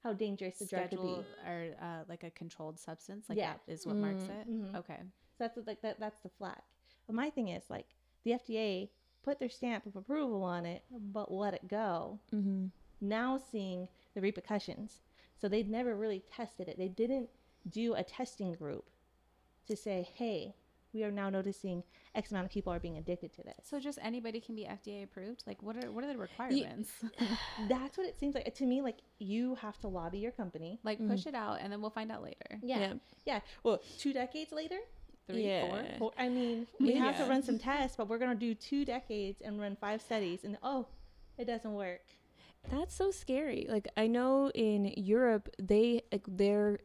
How 0.03 0.13
dangerous 0.13 0.57
the 0.57 0.65
drug 0.65 0.89
could 0.89 1.01
be. 1.03 1.17
or 1.47 1.75
uh, 1.79 2.03
like 2.09 2.23
a 2.23 2.31
controlled 2.31 2.79
substance? 2.79 3.25
Like 3.29 3.37
Yeah. 3.37 3.53
that 3.67 3.71
is 3.71 3.85
what 3.85 3.97
marks 3.97 4.23
it. 4.23 4.49
Mhm. 4.49 4.75
Okay. 4.77 4.97
So 5.37 5.43
that's 5.47 5.57
like 5.67 5.81
that. 5.83 5.99
That's 5.99 6.19
the 6.21 6.29
flag. 6.39 6.57
But 7.05 7.15
my 7.15 7.29
thing 7.29 7.49
is 7.49 7.63
like 7.69 7.85
the 8.23 8.31
FDA 8.31 8.89
put 9.21 9.37
their 9.39 9.49
stamp 9.49 9.85
of 9.85 9.95
approval 9.95 10.41
on 10.43 10.65
it, 10.65 10.83
but 10.91 11.31
let 11.31 11.53
it 11.53 11.67
go. 11.67 12.19
Mm-hmm. 12.33 12.67
Now 13.01 13.37
seeing 13.37 13.87
the 14.13 14.21
repercussions, 14.21 15.01
so 15.39 15.47
they'd 15.47 15.69
never 15.69 15.95
really 15.95 16.23
tested 16.31 16.67
it. 16.67 16.77
They 16.77 16.87
didn't 16.87 17.29
do 17.69 17.95
a 17.95 18.03
testing 18.03 18.53
group 18.53 18.85
to 19.67 19.75
say, 19.75 20.07
"Hey, 20.15 20.55
we 20.93 21.03
are 21.03 21.11
now 21.11 21.29
noticing 21.29 21.83
X 22.13 22.31
amount 22.31 22.45
of 22.45 22.51
people 22.51 22.71
are 22.71 22.79
being 22.79 22.97
addicted 22.97 23.33
to 23.33 23.43
this." 23.43 23.67
So 23.67 23.79
just 23.79 23.99
anybody 24.01 24.39
can 24.39 24.55
be 24.55 24.63
FDA 24.65 25.03
approved? 25.03 25.43
Like 25.45 25.61
what 25.61 25.83
are 25.83 25.91
what 25.91 26.03
are 26.03 26.07
the 26.07 26.17
requirements? 26.17 26.91
That's 27.69 27.97
what 27.97 28.07
it 28.07 28.19
seems 28.19 28.35
like 28.35 28.53
to 28.53 28.65
me. 28.65 28.81
Like 28.81 28.99
you 29.19 29.55
have 29.55 29.77
to 29.79 29.87
lobby 29.87 30.19
your 30.19 30.31
company. 30.31 30.79
like 30.83 30.99
mm-hmm. 30.99 31.11
push 31.11 31.25
it 31.25 31.35
out 31.35 31.59
and 31.61 31.71
then 31.71 31.81
we'll 31.81 31.89
find 31.89 32.11
out 32.11 32.23
later. 32.23 32.59
Yeah, 32.61 32.79
Yeah. 32.79 32.93
yeah. 33.25 33.39
Well, 33.63 33.81
two 33.97 34.13
decades 34.13 34.51
later, 34.51 34.79
Three, 35.27 35.47
Yeah. 35.47 35.67
four. 35.67 35.85
Well, 35.99 36.13
I 36.17 36.29
mean, 36.29 36.67
we 36.79 36.93
have 36.95 37.17
to 37.17 37.25
run 37.25 37.41
some 37.41 37.57
tests, 37.57 37.97
but 37.97 38.07
we're 38.07 38.19
going 38.19 38.31
to 38.31 38.39
do 38.39 38.53
two 38.53 38.85
decades 38.85 39.41
and 39.41 39.59
run 39.59 39.75
five 39.75 40.01
studies, 40.01 40.43
and 40.43 40.57
oh, 40.61 40.87
it 41.37 41.45
doesn't 41.45 41.73
work. 41.73 42.01
That's 42.71 42.95
so 42.95 43.11
scary. 43.11 43.67
Like 43.69 43.87
I 43.97 44.07
know 44.07 44.49
in 44.53 44.93
Europe, 44.97 45.49
they 45.61 46.01
like 46.11 46.25
their 46.27 46.79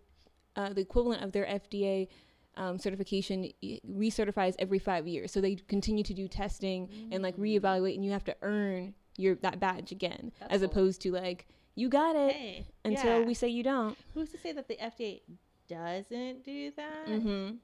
uh, 0.57 0.71
the 0.73 0.81
equivalent 0.81 1.23
of 1.23 1.33
their 1.33 1.47
FDA 1.47 2.09
um, 2.57 2.79
certification 2.79 3.51
recertifies 3.89 4.55
every 4.59 4.79
five 4.79 5.07
years. 5.07 5.33
So 5.33 5.41
they 5.41 5.55
continue 5.55 6.03
to 6.05 6.13
do 6.15 6.29
testing 6.29 6.89
and 7.13 7.23
like 7.23 7.37
reevaluate, 7.37 7.95
and 7.95 8.05
you 8.05 8.11
have 8.11 8.25
to 8.25 8.37
earn 8.43 8.95
your 9.17 9.35
that 9.37 9.61
badge 9.61 9.93
again, 9.93 10.33
That's 10.41 10.55
as 10.55 10.61
cool. 10.61 10.71
opposed 10.71 11.01
to 11.03 11.13
like 11.13 11.47
you 11.75 11.89
got 11.89 12.17
it 12.17 12.33
Hey, 12.33 12.67
until 12.85 13.21
yeah. 13.21 13.27
we 13.27 13.35
say 13.35 13.49
you 13.49 13.63
don't. 13.63 13.97
Who's 14.15 14.31
to 14.31 14.39
say 14.39 14.53
that 14.53 14.69
the 14.69 14.77
FDA 14.77 15.21
doesn't 15.69 16.45
do 16.45 16.73
that? 16.77 17.07
Mm-hmm. 17.07 17.55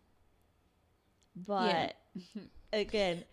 But 1.47 1.97
again, 2.73 3.25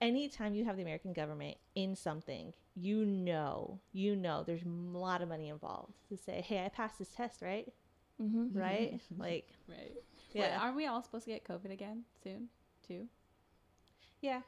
anytime 0.00 0.54
you 0.54 0.64
have 0.64 0.76
the 0.76 0.82
American 0.82 1.12
government 1.12 1.56
in 1.74 1.94
something, 1.96 2.54
you 2.74 3.04
know, 3.04 3.80
you 3.92 4.16
know, 4.16 4.42
there's 4.44 4.62
a 4.62 4.68
lot 4.68 5.22
of 5.22 5.28
money 5.28 5.48
involved 5.48 5.94
to 6.08 6.16
say, 6.16 6.40
hey, 6.40 6.64
I 6.64 6.68
passed 6.68 6.98
this 6.98 7.08
test, 7.08 7.42
right? 7.42 7.72
Mm-hmm. 8.20 8.58
right? 8.58 9.00
like, 9.18 9.48
Right. 9.68 9.92
yeah, 10.32 10.42
Wait, 10.42 10.62
aren't 10.62 10.76
we 10.76 10.86
all 10.86 11.02
supposed 11.02 11.24
to 11.24 11.30
get 11.30 11.44
COVID 11.44 11.70
again 11.72 12.04
soon, 12.22 12.48
too? 12.86 13.06
yeah. 14.20 14.40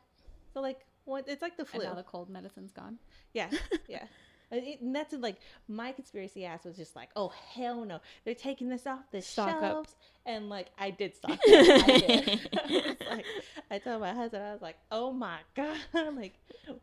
So 0.53 0.61
like, 0.61 0.81
what? 1.05 1.27
It's 1.29 1.41
like 1.43 1.57
the 1.57 1.65
flu. 1.65 1.81
And 1.81 1.91
now 1.91 1.95
the 1.97 2.03
cold 2.03 2.29
medicine's 2.29 2.73
gone. 2.73 2.99
Yeah, 3.33 3.49
yeah. 3.89 4.05
And, 4.53 4.63
it, 4.65 4.81
and 4.83 4.95
that's 4.95 5.13
like 5.15 5.37
my 5.67 5.91
conspiracy 5.93 6.45
ass 6.45 6.65
was 6.65 6.77
just 6.77 6.95
like, 6.95 7.09
oh 7.17 7.33
hell 7.55 7.85
no, 7.85 7.99
they're 8.25 8.35
taking 8.35 8.69
this 8.69 8.87
off 8.87 9.01
the 9.11 9.21
Stock 9.23 9.49
up. 9.49 9.61
shelves, 9.61 9.95
and 10.27 10.49
like 10.49 10.69
I 10.79 10.91
did 10.91 11.17
stock. 11.17 11.33
up. 11.39 11.39
I 11.47 11.99
did. 12.07 12.49
I, 13.11 13.15
like, 13.17 13.25
I 13.71 13.79
told 13.79 14.01
my 14.03 14.13
husband, 14.13 14.45
I 14.45 14.53
was 14.53 14.63
like, 14.63 14.77
oh 14.91 15.13
my 15.13 15.39
god, 15.57 15.77
like 16.15 16.35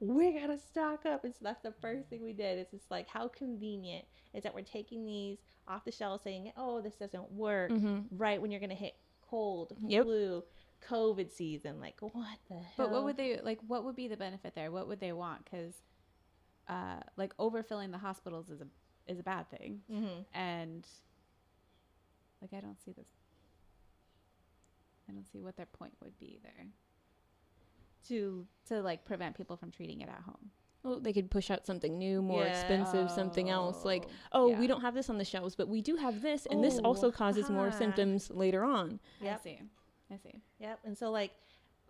we 0.01 0.33
gotta 0.33 0.57
stock 0.57 1.05
up, 1.05 1.23
and 1.23 1.33
so 1.33 1.39
that's 1.43 1.61
the 1.61 1.73
first 1.81 2.09
thing 2.09 2.23
we 2.23 2.33
did. 2.33 2.57
It's 2.57 2.71
just 2.71 2.89
like 2.91 3.07
how 3.07 3.27
convenient 3.29 4.03
is 4.33 4.43
that 4.43 4.53
we're 4.55 4.61
taking 4.61 5.05
these 5.05 5.37
off 5.67 5.85
the 5.85 5.91
shelves, 5.91 6.23
saying, 6.23 6.51
oh 6.57 6.81
this 6.81 6.95
doesn't 6.95 7.31
work, 7.31 7.71
Mm-hmm. 7.71 8.17
right 8.17 8.41
when 8.41 8.51
you're 8.51 8.59
gonna 8.59 8.73
hit 8.73 8.95
cold, 9.29 9.73
Yep. 9.85 10.03
flu, 10.05 10.43
COVID 10.89 11.31
season. 11.31 11.79
Like 11.79 11.97
what 12.01 12.13
the 12.49 12.55
hell? 12.55 12.63
But 12.77 12.91
what 12.91 13.03
would 13.03 13.15
they 13.17 13.39
like? 13.43 13.59
What 13.67 13.83
would 13.85 13.95
be 13.95 14.07
the 14.07 14.17
benefit 14.17 14.55
there? 14.55 14.71
What 14.71 14.87
would 14.87 14.99
they 14.99 15.11
want? 15.13 15.45
Because, 15.45 15.75
uh, 16.69 16.99
like 17.17 17.35
overfilling 17.37 17.91
the 17.91 17.97
hospitals 17.97 18.49
is 18.49 18.61
a 18.61 18.67
is 19.07 19.19
a 19.19 19.23
bad 19.23 19.49
thing, 19.49 19.81
hmm 19.91 20.21
and 20.33 20.87
like 22.41 22.53
I 22.55 22.61
don't 22.61 22.79
see 22.81 22.91
this. 22.93 23.07
I 25.09 25.11
don't 25.13 25.25
see 25.31 25.41
what 25.41 25.57
their 25.57 25.65
point 25.65 25.93
would 26.03 26.17
be 26.19 26.39
there 26.43 26.67
to 28.07 28.45
to 28.67 28.81
like 28.81 29.05
prevent 29.05 29.35
people 29.35 29.57
from 29.57 29.71
treating 29.71 30.01
it 30.01 30.09
at 30.09 30.21
home. 30.25 30.51
Well, 30.83 30.99
they 31.01 31.11
could 31.11 31.29
push 31.29 31.51
out 31.51 31.65
something 31.65 31.97
new, 31.97 32.21
more 32.21 32.43
Yeah. 32.45 32.49
expensive, 32.51 33.11
something 33.11 33.49
else. 33.49 33.83
Like, 33.83 34.05
Oh, 34.31 34.43
oh, 34.43 34.49
yeah. 34.51 34.59
we 34.59 34.65
don't 34.65 34.79
have 34.79 34.93
this 34.93 35.09
on 35.09 35.17
the 35.17 35.25
shelves, 35.25 35.53
but 35.53 35.67
we 35.67 35.81
do 35.81 35.97
have 35.97 36.21
this, 36.21 36.45
and 36.45 36.63
this 36.63 36.79
also 36.79 37.11
causes 37.11 37.49
more 37.49 37.69
symptoms 37.69 38.29
later 38.29 38.63
on. 38.63 39.01
Yep. 39.19 39.39
I 39.39 39.43
see. 39.43 39.59
I 40.09 40.17
see. 40.17 40.41
Yep. 40.59 40.79
And 40.85 40.97
so 40.97 41.11
like 41.11 41.31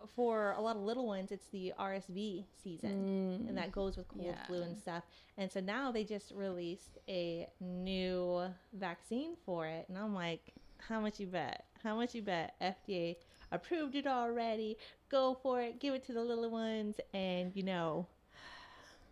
for 0.08 0.52
a 0.52 0.60
lot 0.60 0.76
of 0.76 0.82
little 0.82 1.06
ones, 1.06 1.30
it's 1.30 1.46
the 1.48 1.72
RSV 1.78 2.44
season, 2.62 3.46
and 3.48 3.56
that 3.56 3.68
mm. 3.68 3.72
goes 3.72 3.96
with 3.96 4.08
cold, 4.08 4.24
Yeah. 4.24 4.46
flu, 4.46 4.62
and 4.62 4.78
stuff. 4.78 5.04
And 5.36 5.50
so 5.50 5.60
now 5.60 5.92
they 5.92 6.04
just 6.04 6.32
released 6.32 6.98
a 7.08 7.48
new 7.60 8.52
vaccine 8.72 9.36
for 9.44 9.66
it, 9.66 9.86
and 9.88 9.98
I'm 9.98 10.14
like, 10.14 10.54
how 10.78 11.00
much 11.00 11.20
you 11.20 11.26
bet? 11.26 11.66
How 11.82 11.94
much 11.96 12.14
you 12.14 12.22
bet? 12.22 12.54
FDA 12.60 13.16
approved 13.52 13.94
it 13.94 14.06
already. 14.06 14.78
Go 15.10 15.38
for 15.42 15.60
it. 15.60 15.80
Give 15.80 15.94
it 15.94 16.04
to 16.06 16.12
the 16.12 16.22
little 16.22 16.50
ones, 16.50 16.96
and 17.12 17.54
you 17.54 17.62
know, 17.62 18.06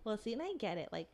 we'll 0.05 0.19
see. 0.19 0.33
And 0.33 0.43
I 0.43 0.53
get 0.59 0.79
it. 0.79 0.89
Like, 0.93 1.09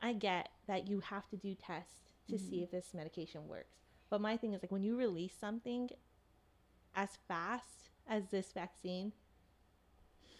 I 0.00 0.12
get 0.14 0.48
that 0.66 0.88
you 0.88 1.00
have 1.00 1.28
to 1.28 1.36
do 1.36 1.54
tests 1.54 2.14
to 2.28 2.38
see 2.38 2.60
mm. 2.60 2.64
if 2.64 2.70
this 2.70 2.94
medication 2.94 3.46
works. 3.48 3.76
But 4.10 4.20
my 4.20 4.36
thing 4.36 4.52
is 4.52 4.62
like 4.62 4.72
when 4.72 4.82
you 4.82 4.96
release 4.96 5.34
something 5.38 5.90
as 6.94 7.10
fast 7.28 7.81
as 8.08 8.28
this 8.30 8.52
vaccine, 8.52 9.12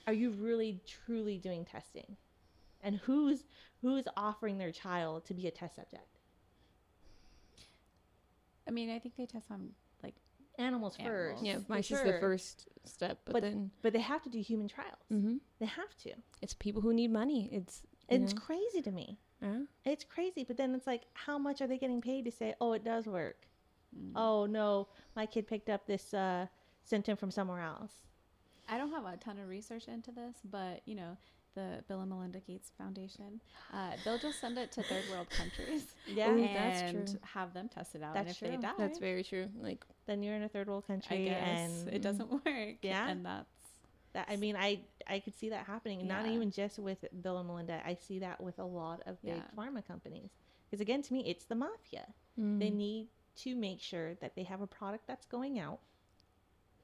are 0.06 0.12
you 0.12 0.30
really 0.30 0.80
truly 0.86 1.38
doing 1.38 1.64
testing? 1.64 2.16
And 2.82 2.96
who's 2.96 3.44
who's 3.80 4.04
offering 4.16 4.58
their 4.58 4.72
child 4.72 5.24
to 5.26 5.34
be 5.34 5.46
a 5.46 5.50
test 5.50 5.76
subject? 5.76 6.18
I 8.66 8.70
mean, 8.70 8.90
I 8.90 8.98
think 8.98 9.16
they 9.16 9.26
test 9.26 9.50
on 9.50 9.70
like 10.02 10.14
Animals, 10.58 10.96
Animals. 10.98 11.32
first. 11.40 11.44
Yeah, 11.44 11.58
for 11.58 11.64
mice 11.72 11.90
is 11.90 12.02
the 12.02 12.18
first 12.20 12.68
step, 12.84 13.20
but, 13.24 13.32
But- 13.34 13.42
then 13.42 13.70
But 13.82 13.92
they 13.92 14.00
have 14.00 14.22
to 14.22 14.28
do 14.30 14.40
human 14.40 14.68
trials. 14.68 14.98
hmm 15.08 15.36
They 15.58 15.66
have 15.66 15.96
to. 15.98 16.12
it's 16.40 16.54
people 16.54 16.82
who 16.82 16.92
need 16.92 17.10
money. 17.12 17.48
It's 17.52 17.82
It's 18.08 18.34
know, 18.34 18.40
crazy 18.40 18.82
to 18.82 18.90
me. 18.90 19.18
uh, 19.42 19.60
It's 19.84 20.04
crazy. 20.04 20.44
But 20.44 20.56
then 20.56 20.74
it's 20.74 20.86
like, 20.86 21.02
how 21.14 21.38
much 21.38 21.60
are 21.62 21.66
they 21.66 21.78
getting 21.78 22.00
paid 22.00 22.24
to 22.26 22.30
say, 22.32 22.54
oh, 22.60 22.72
it 22.74 22.84
does 22.84 23.06
work? 23.06 23.46
mm. 23.96 24.12
Oh, 24.14 24.46
no, 24.46 24.88
my 25.16 25.24
kid 25.26 25.46
picked 25.46 25.68
up 25.70 25.86
this 25.86 26.12
uh, 26.14 26.46
symptom 26.84 27.16
from 27.16 27.30
somewhere 27.30 27.60
else. 27.60 27.92
I 28.68 28.78
don't 28.78 28.90
have 28.90 29.04
a 29.04 29.16
ton 29.16 29.38
of 29.38 29.48
research 29.48 29.88
into 29.88 30.10
this, 30.12 30.36
but 30.50 30.82
you 30.86 30.94
know, 30.94 31.16
the 31.54 31.84
Bill 31.88 32.00
and 32.00 32.08
Melinda 32.08 32.40
Gates 32.40 32.70
Foundation, 32.78 33.40
uh, 33.74 33.90
they'll 34.04 34.18
just 34.18 34.40
send 34.40 34.56
it 34.56 34.72
to 34.72 34.82
third 34.82 35.02
world 35.10 35.28
countries 35.30 35.94
Yeah. 36.06 36.30
Ooh, 36.30 36.42
and 36.42 36.56
that's 36.56 36.90
true. 37.12 37.18
have 37.34 37.52
them 37.52 37.68
test 37.68 37.94
it 37.94 38.02
out. 38.02 38.14
That's 38.14 38.28
and 38.28 38.30
if 38.36 38.40
they 38.40 38.48
true. 38.56 38.62
die, 38.62 38.72
that's 38.78 38.98
very 38.98 39.22
true. 39.22 39.48
Like 39.60 39.84
Then 40.06 40.22
you're 40.22 40.34
in 40.34 40.42
a 40.44 40.48
third 40.48 40.68
world 40.68 40.84
I 40.88 40.92
country 40.92 41.24
guess 41.26 41.82
and 41.84 41.88
it 41.94 42.00
doesn't 42.02 42.30
work. 42.30 42.76
Yeah. 42.82 43.08
and 43.08 43.26
that's 43.26 43.48
That 44.14 44.28
I 44.30 44.36
mean, 44.36 44.56
I 44.56 44.80
I 45.06 45.18
could 45.18 45.36
see 45.38 45.50
that 45.50 45.66
happening. 45.66 46.06
Not 46.06 46.26
even 46.26 46.50
just 46.50 46.78
with 46.78 47.04
Bill 47.22 47.36
and 47.38 47.48
Melinda. 47.48 47.82
I 47.84 47.94
see 47.94 48.20
that 48.20 48.40
with 48.40 48.58
a 48.58 48.64
lot 48.64 49.02
of 49.06 49.20
big 49.22 49.34
Yeah. 49.36 49.42
pharma 49.56 49.86
companies. 49.86 50.30
Because 50.70 50.80
again, 50.80 51.02
to 51.02 51.12
me, 51.12 51.22
it's 51.26 51.44
the 51.44 51.54
mafia. 51.54 52.06
They 52.38 52.70
need 52.70 53.08
to 53.36 53.54
make 53.54 53.80
sure 53.80 54.14
that 54.22 54.34
they 54.36 54.44
have 54.44 54.62
a 54.62 54.66
product 54.66 55.06
that's 55.06 55.26
going 55.26 55.58
out, 55.58 55.80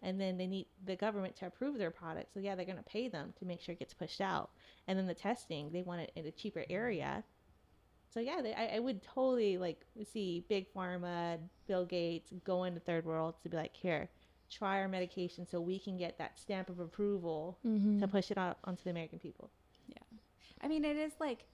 and 0.02 0.20
then 0.20 0.36
they 0.38 0.46
need 0.46 0.66
the 0.84 0.96
government 0.96 1.34
to 1.36 1.46
approve 1.46 1.76
their 1.78 1.90
product. 1.90 2.32
So 2.34 2.40
yeah, 2.40 2.54
they're 2.54 2.64
going 2.64 2.76
to 2.78 2.82
pay 2.84 3.08
them 3.08 3.32
to 3.38 3.44
make 3.44 3.60
sure 3.60 3.72
it 3.72 3.78
gets 3.80 3.94
pushed 3.94 4.20
out. 4.20 4.50
And 4.86 4.98
then 4.98 5.06
the 5.06 5.14
testing, 5.14 5.70
they 5.72 5.82
want 5.82 6.00
it 6.02 6.12
in 6.14 6.26
a 6.26 6.30
cheaper 6.30 6.64
area. 6.70 7.24
So 8.12 8.20
yeah, 8.20 8.40
they, 8.42 8.54
I, 8.54 8.76
I 8.76 8.78
would 8.78 9.02
totally 9.02 9.58
like 9.58 9.84
see 10.12 10.44
big 10.48 10.72
pharma, 10.72 11.38
Bill 11.66 11.84
Gates 11.84 12.32
go 12.44 12.64
into 12.64 12.80
third 12.80 13.04
world 13.04 13.34
to 13.42 13.48
be 13.48 13.56
like, 13.56 13.74
here, 13.76 14.08
try 14.50 14.78
our 14.80 14.88
medication 14.88 15.46
so 15.46 15.60
we 15.60 15.78
can 15.78 15.96
get 15.98 16.16
that 16.18 16.38
stamp 16.38 16.70
of 16.70 16.78
approval 16.80 17.58
Mhm. 17.66 18.00
to 18.00 18.08
push 18.08 18.30
it 18.30 18.38
out 18.38 18.58
onto 18.64 18.82
the 18.84 18.90
American 18.90 19.18
people. 19.18 19.50
Yeah, 19.88 20.18
I 20.62 20.68
mean, 20.68 20.84
it 20.86 20.96
is 20.96 21.12
like 21.20 21.44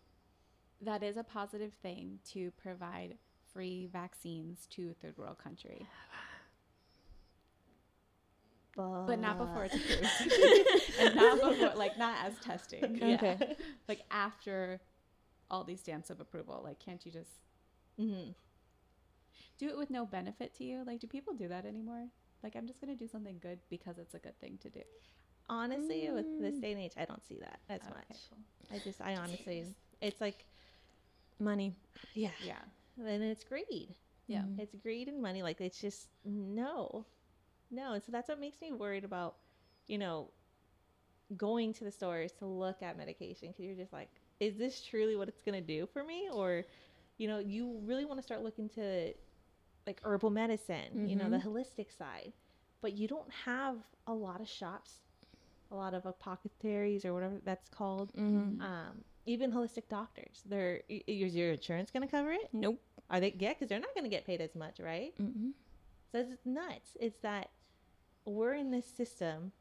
that 0.80 1.02
is 1.02 1.16
a 1.16 1.24
positive 1.24 1.72
thing 1.82 2.18
to 2.32 2.50
provide 2.52 3.16
free 3.52 3.86
vaccines 3.92 4.66
to 4.70 4.90
a 4.90 4.94
third 4.94 5.16
world 5.18 5.38
country, 5.38 5.86
but 9.06 9.18
not 9.20 9.38
before 9.38 9.64
it's 9.64 9.76
approved, 9.76 10.20
and 10.98 11.14
not 11.14 11.40
before 11.40 11.72
like 11.74 11.96
not 11.96 12.16
as 12.24 12.38
testing. 12.38 12.98
Yeah. 13.02 13.16
Okay. 13.16 13.56
like 13.88 14.02
after 14.10 14.80
all 15.50 15.64
these 15.64 15.80
stamps 15.80 16.10
of 16.10 16.20
approval. 16.20 16.62
Like, 16.64 16.78
can't 16.80 17.04
you 17.04 17.12
just 17.12 17.30
hmm 17.98 18.32
do 19.58 19.68
it 19.68 19.76
with 19.76 19.90
no 19.90 20.06
benefit 20.06 20.54
to 20.56 20.64
you? 20.64 20.84
Like, 20.86 21.00
do 21.00 21.06
people 21.06 21.34
do 21.34 21.48
that 21.48 21.66
anymore? 21.66 22.06
Like, 22.42 22.56
I'm 22.56 22.66
just 22.66 22.80
gonna 22.80 22.96
do 22.96 23.08
something 23.08 23.38
good 23.40 23.60
because 23.70 23.98
it's 23.98 24.14
a 24.14 24.18
good 24.18 24.38
thing 24.40 24.58
to 24.62 24.70
do. 24.70 24.82
Honestly, 25.48 26.10
with 26.10 26.26
this 26.38 26.56
Mm. 26.56 26.60
day 26.60 26.72
and 26.72 26.80
age, 26.80 26.92
I 26.96 27.04
don't 27.04 27.24
see 27.24 27.38
that 27.40 27.60
as 27.68 27.82
Okay, 27.82 27.90
much. 27.90 28.30
cool. 28.30 28.38
I 28.70 28.78
just, 28.78 29.00
I 29.00 29.16
honestly, 29.16 29.66
it's 30.00 30.20
like, 30.20 30.46
money. 31.38 31.74
yeah, 32.14 32.30
Yeah, 32.38 32.60
and 32.98 33.22
it's 33.22 33.44
greed. 33.44 33.94
yeah. 34.26 34.42
It's 34.58 34.74
greed 34.76 35.08
and 35.08 35.20
money. 35.22 35.42
Like 35.42 35.60
it's 35.60 35.80
just 35.80 36.08
no, 36.24 37.06
no. 37.74 37.92
And 37.92 38.02
so 38.02 38.12
that's 38.12 38.28
what 38.28 38.40
makes 38.40 38.60
me 38.60 38.72
worried 38.72 39.04
about, 39.04 39.36
you 39.86 39.98
know, 39.98 40.30
going 41.36 41.72
to 41.74 41.84
the 41.84 41.90
stores 41.90 42.32
to 42.32 42.46
look 42.46 42.82
at 42.82 42.96
medication 42.96 43.48
because 43.48 43.64
you're 43.64 43.74
just 43.74 43.92
like, 43.92 44.08
is 44.40 44.56
this 44.56 44.82
truly 44.82 45.16
what 45.16 45.28
it's 45.28 45.42
gonna 45.42 45.60
do 45.60 45.86
for 45.92 46.04
me, 46.04 46.28
or, 46.32 46.64
you 47.18 47.28
know, 47.28 47.38
you 47.38 47.78
really 47.84 48.04
want 48.04 48.18
to 48.18 48.22
start 48.22 48.42
looking 48.42 48.68
to, 48.70 49.12
like 49.86 50.00
herbal 50.04 50.30
medicine, 50.30 51.08
you 51.08 51.16
know, 51.16 51.28
the 51.28 51.38
holistic 51.38 51.96
side, 51.96 52.32
but 52.80 52.92
you 52.94 53.06
don't 53.06 53.30
have 53.44 53.76
a 54.06 54.12
lot 54.14 54.40
of 54.40 54.48
shops, 54.48 55.00
a 55.70 55.74
lot 55.74 55.94
of 55.94 56.06
apothecaries 56.06 57.04
or 57.04 57.12
whatever 57.14 57.40
that's 57.44 57.68
called. 57.68 58.12
Mhm. 58.14 58.60
Um, 58.60 59.04
even 59.26 59.50
holistic 59.52 59.88
doctors, 59.88 60.42
they're 60.46 60.82
is 60.88 61.34
your 61.34 61.52
insurance 61.52 61.90
gonna 61.90 62.06
cover 62.08 62.32
it? 62.32 62.48
Nope. 62.52 62.80
Are 63.10 63.20
they? 63.20 63.34
Yeah, 63.38 63.50
because 63.50 63.68
they're 63.68 63.80
not 63.80 63.94
going 63.94 64.04
to 64.04 64.10
get 64.10 64.24
paid 64.24 64.40
as 64.40 64.54
much, 64.54 64.80
right? 64.80 65.14
Mm-hmm. 65.20 65.50
So 66.10 66.18
it's 66.20 66.46
nuts. 66.46 66.96
It's 67.00 67.18
that 67.20 67.50
we're 68.24 68.54
in 68.54 68.70
this 68.70 68.86
system 68.86 69.52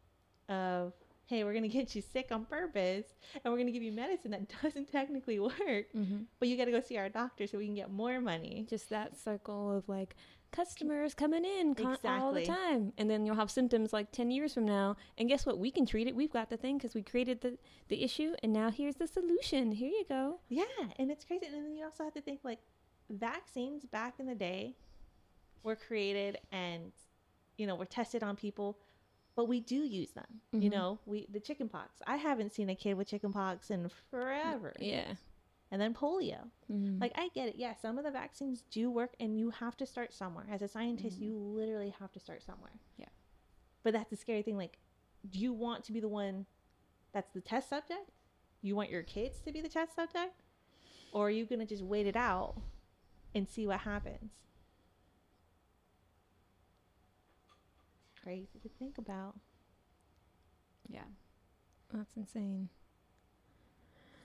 of 0.50 0.94
hey, 1.28 1.44
we're 1.44 1.54
going 1.54 1.64
to 1.70 1.70
get 1.70 1.96
you 1.96 2.02
sick 2.02 2.28
on 2.32 2.46
purpose, 2.46 3.06
and 3.34 3.52
we're 3.52 3.58
going 3.58 3.66
to 3.68 3.72
give 3.72 3.82
you 3.84 3.92
medicine 3.92 4.32
that 4.32 4.42
doesn't 4.62 4.92
technically 4.92 5.40
work, 5.40 5.54
Mm-hmm. 5.96 6.18
but 6.40 6.48
you 6.50 6.58
got 6.58 6.66
to 6.66 6.72
go 6.72 6.82
see 6.82 6.98
our 6.98 7.10
doctor 7.10 7.48
so 7.48 7.58
we 7.58 7.66
can 7.66 7.76
get 7.76 7.92
more 7.92 8.20
money. 8.22 8.66
Just 8.70 8.90
that 8.90 9.18
circle 9.18 9.76
of 9.76 9.88
like 9.88 10.16
customers 10.52 11.16
coming 11.16 11.44
in 11.46 11.74
con- 11.74 11.98
all 12.06 12.32
the 12.34 12.46
time, 12.46 12.94
and 12.98 13.10
then 13.10 13.26
you'll 13.26 13.36
have 13.38 13.50
symptoms 13.50 13.94
like 13.94 14.12
ten 14.12 14.30
years 14.32 14.54
from 14.54 14.66
now. 14.66 14.98
And 15.18 15.28
guess 15.30 15.46
what? 15.46 15.58
We 15.58 15.72
can 15.72 15.86
treat 15.86 16.08
it. 16.08 16.16
We've 16.16 16.32
got 16.32 16.50
the 16.50 16.58
thing 16.58 16.78
because 16.78 16.94
we 16.94 17.02
created 17.02 17.42
the 17.42 17.58
the 17.88 18.04
issue, 18.04 18.34
and 18.44 18.52
now 18.54 18.70
here's 18.70 18.96
the 18.96 19.08
solution. 19.08 19.72
Here 19.72 19.90
you 19.90 20.04
go. 20.08 20.40
Yeah, 20.50 20.64
and 21.00 21.10
it's 21.10 21.24
crazy. 21.26 21.46
And 21.48 21.56
then 21.56 21.76
you 21.76 21.86
also 21.86 22.04
have 22.04 22.14
to 22.14 22.22
think 22.22 22.42
like 22.44 22.60
vaccines 23.10 23.86
back 23.86 24.16
in 24.20 24.26
the 24.28 24.36
day 24.36 24.76
were 25.64 25.76
created 25.76 26.38
and 26.52 26.92
you 27.58 27.68
know 27.68 27.76
were 27.76 27.86
tested 27.86 28.24
on 28.24 28.36
people, 28.36 28.78
but 29.36 29.46
we 29.46 29.60
do 29.60 29.76
use 29.78 30.12
them. 30.12 30.42
You 30.52 30.70
Mhm. 30.70 30.74
know, 30.74 31.00
we 31.06 31.26
the 31.32 31.40
chicken 31.40 31.70
pox. 31.70 32.02
I 32.08 32.18
haven't 32.18 32.52
seen 32.54 32.70
a 32.70 32.76
kid 32.76 32.96
with 32.96 33.08
chicken 33.08 33.32
pox 33.34 33.70
in 33.72 33.90
forever. 34.10 34.74
Yeah. 34.80 35.16
And 35.72 35.82
then 35.82 35.94
polio. 35.96 36.52
Mhm. 36.70 37.02
Like 37.02 37.14
I 37.16 37.30
get 37.30 37.50
it. 37.50 37.56
Yeah, 37.56 37.74
some 37.74 37.98
of 37.98 38.04
the 38.04 38.12
vaccines 38.12 38.62
do 38.70 38.92
work 38.92 39.16
and 39.20 39.38
you 39.40 39.50
have 39.50 39.76
to 39.78 39.86
start 39.88 40.14
somewhere. 40.14 40.46
As 40.50 40.62
a 40.62 40.68
scientist, 40.68 41.18
you 41.20 41.36
literally 41.36 41.90
have 42.00 42.12
to 42.12 42.20
start 42.20 42.44
somewhere. 42.44 42.80
Yeah. 42.98 43.10
But 43.82 43.94
that's 43.94 44.10
the 44.12 44.16
scary 44.16 44.44
thing 44.44 44.58
like 44.58 44.78
do 45.30 45.40
you 45.40 45.54
want 45.54 45.84
to 45.86 45.94
be 45.94 46.00
the 46.02 46.08
one 46.10 46.46
that's 47.14 47.32
the 47.32 47.42
test 47.42 47.70
subject? 47.70 48.12
You 48.62 48.76
want 48.76 48.90
your 48.90 49.04
kids 49.04 49.40
to 49.42 49.52
be 49.52 49.62
the 49.62 49.70
test 49.70 49.96
subject? 49.96 50.44
Or 51.12 51.28
are 51.28 51.32
you 51.32 51.46
going 51.46 51.60
to 51.60 51.66
just 51.66 51.84
wait 51.84 52.08
it 52.08 52.16
out 52.16 52.56
and 53.34 53.48
see 53.48 53.66
what 53.68 53.80
happens? 53.82 54.32
Crazy 58.24 58.60
to 58.62 58.70
think 58.80 58.98
about. 58.98 59.36
Yeah. 60.88 61.04
That's 61.94 62.16
insane. 62.16 62.70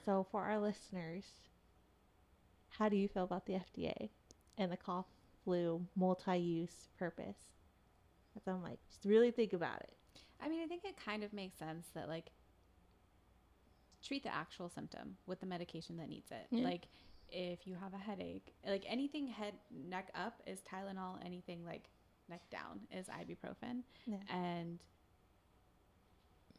So, 0.04 0.26
for 0.30 0.42
our 0.42 0.58
listeners, 0.58 1.24
how 2.70 2.88
do 2.88 2.96
you 2.96 3.08
feel 3.08 3.24
about 3.24 3.46
the 3.46 3.54
FDA 3.54 4.08
and 4.56 4.72
the 4.72 4.76
cough 4.76 5.06
flu 5.44 5.86
multi 5.96 6.36
use 6.38 6.88
purpose? 6.98 7.36
That's 8.34 8.48
I'm 8.48 8.62
like, 8.62 8.78
just 8.88 9.04
really 9.04 9.30
think 9.30 9.52
about 9.52 9.80
it. 9.80 9.92
I 10.40 10.48
mean, 10.48 10.62
I 10.62 10.66
think 10.66 10.84
it 10.84 10.96
kind 11.04 11.24
of 11.24 11.32
makes 11.32 11.58
sense 11.58 11.88
that 11.94 12.08
like 12.08 12.30
treat 14.02 14.22
the 14.22 14.34
actual 14.34 14.68
symptom 14.68 15.16
with 15.26 15.40
the 15.40 15.46
medication 15.46 15.96
that 15.96 16.08
needs 16.08 16.30
it. 16.30 16.46
Yeah. 16.50 16.64
Like 16.64 16.88
if 17.30 17.66
you 17.66 17.74
have 17.74 17.92
a 17.92 17.98
headache, 17.98 18.54
like 18.66 18.84
anything 18.88 19.26
head 19.26 19.54
neck 19.70 20.10
up 20.14 20.40
is 20.46 20.60
Tylenol, 20.60 21.24
anything 21.24 21.64
like 21.64 21.90
neck 22.28 22.42
down 22.50 22.80
is 22.90 23.06
ibuprofen, 23.08 23.82
Yeah. 24.06 24.16
and 24.30 24.78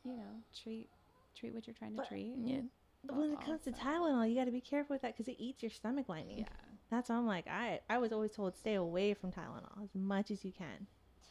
you 0.03 0.15
know 0.15 0.41
treat 0.63 0.89
treat 1.35 1.53
what 1.53 1.67
you're 1.67 1.73
trying 1.73 1.91
to 1.91 1.97
But- 1.97 2.07
treat. 2.07 2.35
Yeah. 2.37 2.61
But 3.05 3.15
when 3.15 3.31
it 3.31 3.39
comes 3.39 3.61
to 3.63 3.71
Tylenol, 3.71 4.29
you 4.29 4.35
got 4.35 4.43
to 4.45 4.51
be 4.51 4.59
careful 4.59 4.93
with 4.93 5.03
that 5.03 5.15
because 5.15 5.29
it 5.29 5.37
eats 5.39 5.63
your 5.63 5.69
stomach 5.69 6.09
lining. 6.09 6.39
Yeah, 6.39 6.45
That's 6.89 7.07
why 7.09 7.15
I'm 7.15 7.25
like, 7.25 7.47
I 7.47 7.79
I 7.89 7.97
was 7.97 8.11
always 8.11 8.33
told 8.33 8.57
stay 8.57 8.73
away 8.75 9.13
from 9.13 9.31
Tylenol 9.31 9.81
as 9.83 9.95
much 9.95 10.31
as 10.31 10.43
you 10.43 10.51
can 10.51 10.85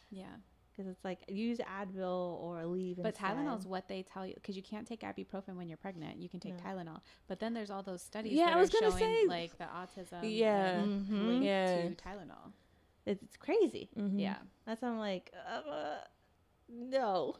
yeah. 0.09 0.25
because 0.71 0.87
it's 0.89 1.03
like 1.05 1.19
use 1.27 1.59
Advil 1.59 2.41
or 2.41 2.65
leave. 2.65 2.97
But 2.97 3.09
instead. 3.09 3.35
Tylenol 3.37 3.59
is 3.59 3.67
what 3.67 3.87
they 3.87 4.01
tell 4.01 4.25
you 4.25 4.33
because 4.33 4.55
you 4.57 4.63
can't 4.63 4.87
take 4.87 5.01
ibuprofen 5.01 5.55
when 5.57 5.67
you're 5.67 5.77
pregnant. 5.77 6.17
You 6.17 6.27
can 6.27 6.39
take 6.39 6.55
No. 6.55 6.63
Tylenol, 6.63 7.01
but 7.27 7.39
then 7.39 7.53
there's 7.53 7.69
all 7.69 7.83
those 7.83 8.01
studies 8.01 8.33
Yeah, 8.33 8.45
that 8.47 8.57
I 8.57 8.59
was 8.59 8.73
are 8.73 8.79
gonna 8.79 8.91
showing 8.97 9.15
say- 9.15 9.27
like 9.27 9.57
the 9.59 9.65
autism. 9.65 10.21
Yeah. 10.23 10.77
like, 10.81 10.89
Mhm. 10.89 11.43
Yeah. 11.43 11.87
to 11.89 11.95
Tylenol. 11.95 12.51
It's, 13.09 13.23
it's 13.23 13.37
crazy. 13.37 13.89
Mhm. 13.97 14.19
Yeah. 14.19 14.37
That's 14.65 14.81
why 14.81 14.89
I'm 14.89 14.99
like, 14.99 15.31
uh, 15.51 15.97
no. 16.71 17.35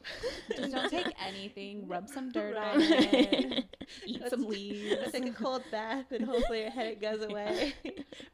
Just 0.55 0.71
don't 0.71 0.89
take 0.89 1.13
anything. 1.27 1.87
Rub 1.87 2.09
some 2.09 2.31
dirt 2.31 2.55
Right. 2.55 2.75
on 2.75 2.81
it. 2.81 3.65
Eat 4.05 4.19
Let's- 4.21 4.31
some 4.31 4.45
leaves. 4.47 5.11
Take 5.11 5.27
a 5.27 5.31
cold 5.31 5.63
bath 5.71 6.11
and 6.11 6.25
hopefully 6.25 6.61
your 6.61 6.71
headache 6.71 7.01
goes 7.01 7.21
away. 7.29 7.73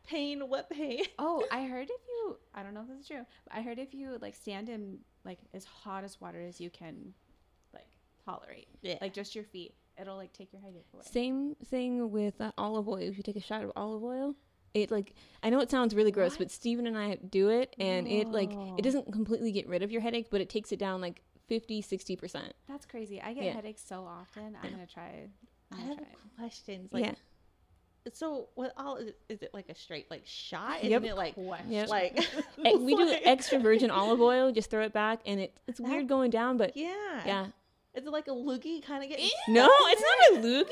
pain, 0.07 0.47
what 0.47 0.69
pain? 0.69 1.03
Oh, 1.19 1.43
I 1.51 1.65
heard 1.65 1.89
if 1.89 2.01
you, 2.07 2.37
I 2.53 2.63
don't 2.63 2.73
know 2.73 2.81
if 2.81 2.87
this 2.87 2.99
is 3.01 3.07
true, 3.07 3.25
but 3.45 3.57
I 3.57 3.61
heard 3.61 3.79
if 3.79 3.93
you 3.93 4.17
like 4.21 4.35
stand 4.35 4.69
in 4.69 4.99
like 5.25 5.39
as 5.53 5.65
hot 5.65 6.03
as 6.05 6.19
water 6.21 6.39
as 6.41 6.61
you 6.61 6.69
can, 6.69 7.13
like 7.73 7.87
tolerate, 8.23 8.67
Yeah. 8.81 8.95
like 9.01 9.13
just 9.13 9.35
your 9.35 9.43
feet, 9.43 9.73
it'll 9.99 10.15
like 10.17 10.31
take 10.33 10.53
your 10.53 10.61
headache 10.61 10.87
away. 10.93 11.03
Same 11.11 11.55
thing 11.65 12.09
with 12.11 12.39
uh, 12.39 12.51
olive 12.57 12.87
oil. 12.87 12.99
If 12.99 13.17
you 13.17 13.23
take 13.23 13.35
a 13.35 13.41
shot 13.41 13.63
of 13.63 13.71
olive 13.75 14.03
oil, 14.03 14.35
it 14.75 14.91
like 14.91 15.13
I 15.41 15.50
know 15.50 15.60
it 15.62 15.72
sounds 15.72 15.96
really 15.96 16.12
gross, 16.12 16.34
What? 16.34 16.39
but 16.39 16.51
Steven 16.51 16.86
and 16.86 16.96
I 16.98 17.15
do 17.15 17.50
it, 17.50 17.75
and 17.79 18.08
it 18.08 18.27
like 18.29 18.51
it 18.77 18.84
doesn't 18.84 19.12
completely 19.12 19.51
get 19.51 19.67
rid 19.67 19.82
of 19.82 19.91
your 19.91 20.01
headache, 20.01 20.27
but 20.29 20.41
it 20.41 20.50
takes 20.50 20.72
it 20.72 20.77
down 20.79 21.01
like 21.01 21.22
50, 21.48 21.82
60 21.82 22.15
percent. 22.15 22.53
That's 22.67 22.86
crazy. 22.86 23.22
I 23.22 23.34
get 23.34 23.44
Yeah. 23.46 23.53
headaches 23.53 23.84
so 23.84 24.03
often. 24.05 24.55
I'm 24.62 24.70
gonna 24.72 24.86
try. 24.86 25.27
I 25.72 25.75
I'm 25.75 25.88
have 25.88 26.00
it. 26.00 26.08
questions. 26.38 26.91
Like, 26.94 27.05
yeah, 27.05 27.13
so 28.13 28.50
what 28.55 28.72
all 28.77 28.98
is 28.98 29.41
it 29.41 29.50
like 29.53 29.70
a 29.70 29.75
straight 29.75 30.10
like 30.12 30.24
shot? 30.25 30.84
Yep. 30.84 31.01
Isn't 31.03 31.12
it 31.12 31.17
like 31.17 31.36
Yep. 31.70 31.89
like 31.89 32.20
Eh, 32.63 32.74
we 32.77 32.96
do 32.96 33.15
extra 33.24 33.58
virgin 33.60 33.89
olive 33.91 34.22
oil. 34.22 34.51
Just 34.51 34.70
throw 34.70 34.84
it 34.84 34.94
back, 34.94 35.22
and 35.25 35.39
it 35.39 35.58
it's 35.67 35.79
That- 35.79 35.88
weird 35.89 36.08
going 36.08 36.29
down, 36.32 36.58
but 36.58 36.75
Yeah. 36.75 37.24
yeah. 37.25 37.46
Is 37.96 38.05
it 38.05 38.12
like 38.12 38.27
a 38.27 38.32
loogie 38.32 38.84
kind 38.86 39.01
of 39.03 39.10
getting 39.10 39.29
No, 39.48 39.70
it's 39.72 40.01
not 40.01 40.44
a 40.44 40.46
loogie. 40.46 40.70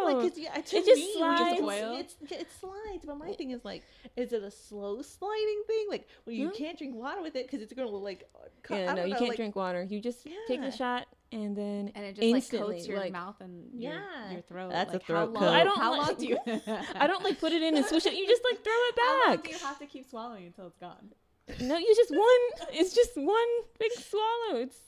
No, 0.00 0.04
Like, 0.06 0.16
oh, 0.16 0.28
cause 0.28 0.38
yeah, 0.38 0.54
to 0.54 0.76
It 0.76 0.84
just 0.86 1.00
me, 1.00 1.12
slides. 1.16 1.52
It's, 1.52 1.62
Oil? 1.62 1.96
it's, 1.98 2.16
it 2.32 2.48
slides. 2.60 3.04
But 3.06 3.18
my 3.18 3.32
thing 3.32 3.50
is 3.50 3.64
like, 3.64 3.84
is 4.16 4.32
it 4.32 4.42
a 4.42 4.50
slow 4.50 5.02
sliding 5.02 5.62
thing? 5.66 5.86
Like, 5.88 6.08
well, 6.26 6.34
you 6.34 6.46
No. 6.46 6.50
can't 6.52 6.76
drink 6.78 6.94
water 6.94 7.22
with 7.22 7.36
it 7.36 7.46
because 7.46 7.62
it's 7.62 7.72
gonna 7.72 7.88
like. 7.88 8.28
cut- 8.62 8.76
I 8.76 8.80
yeah, 8.80 8.86
don't 8.86 8.96
no, 8.96 9.02
you 9.04 9.10
know, 9.12 9.16
can't 9.18 9.28
like- 9.28 9.36
drink 9.36 9.56
water. 9.56 9.82
You 9.88 10.00
just 10.00 10.26
take 10.48 10.60
the 10.60 10.70
shot, 10.70 11.06
and 11.32 11.56
then 11.56 11.92
And 11.94 12.04
it 12.06 12.16
just 12.16 12.52
like 12.52 12.60
coats 12.62 12.86
your 12.88 12.98
like- 12.98 13.12
mouth 13.12 13.36
and 13.40 13.70
your, 13.72 13.92
Yeah. 13.94 14.30
your 14.32 14.42
throat. 14.42 14.70
That's 14.70 14.94
a 14.94 14.98
throat 14.98 15.34
how 15.34 15.40
coat. 15.40 15.48
I 15.48 15.64
don't 15.64 15.78
how 15.78 15.92
like- 15.96 16.06
long 16.08 16.16
do 16.16 16.26
you? 16.26 16.38
I 16.94 17.06
don't 17.06 17.22
like 17.24 17.38
put 17.40 17.52
it 17.52 17.62
in 17.62 17.76
and 17.76 17.84
swish 17.86 18.06
it. 18.06 18.14
You 18.14 18.26
just 18.26 18.42
like 18.50 18.62
throw 18.64 18.72
it 18.72 18.94
How 19.00 19.26
long 19.28 19.36
back. 19.36 19.44
do 19.44 19.50
you 19.50 19.58
have 19.58 19.78
to 19.78 19.86
keep 19.86 20.08
swallowing 20.08 20.46
until 20.46 20.66
it's 20.66 20.76
gone? 20.78 21.12
No, 21.60 21.76
you 21.76 21.94
just 21.96 22.10
one. 22.10 22.68
It's 22.72 22.94
just 22.94 23.10
one 23.16 23.48
big 23.78 23.90
swallow. 23.92 24.60
It's 24.62 24.78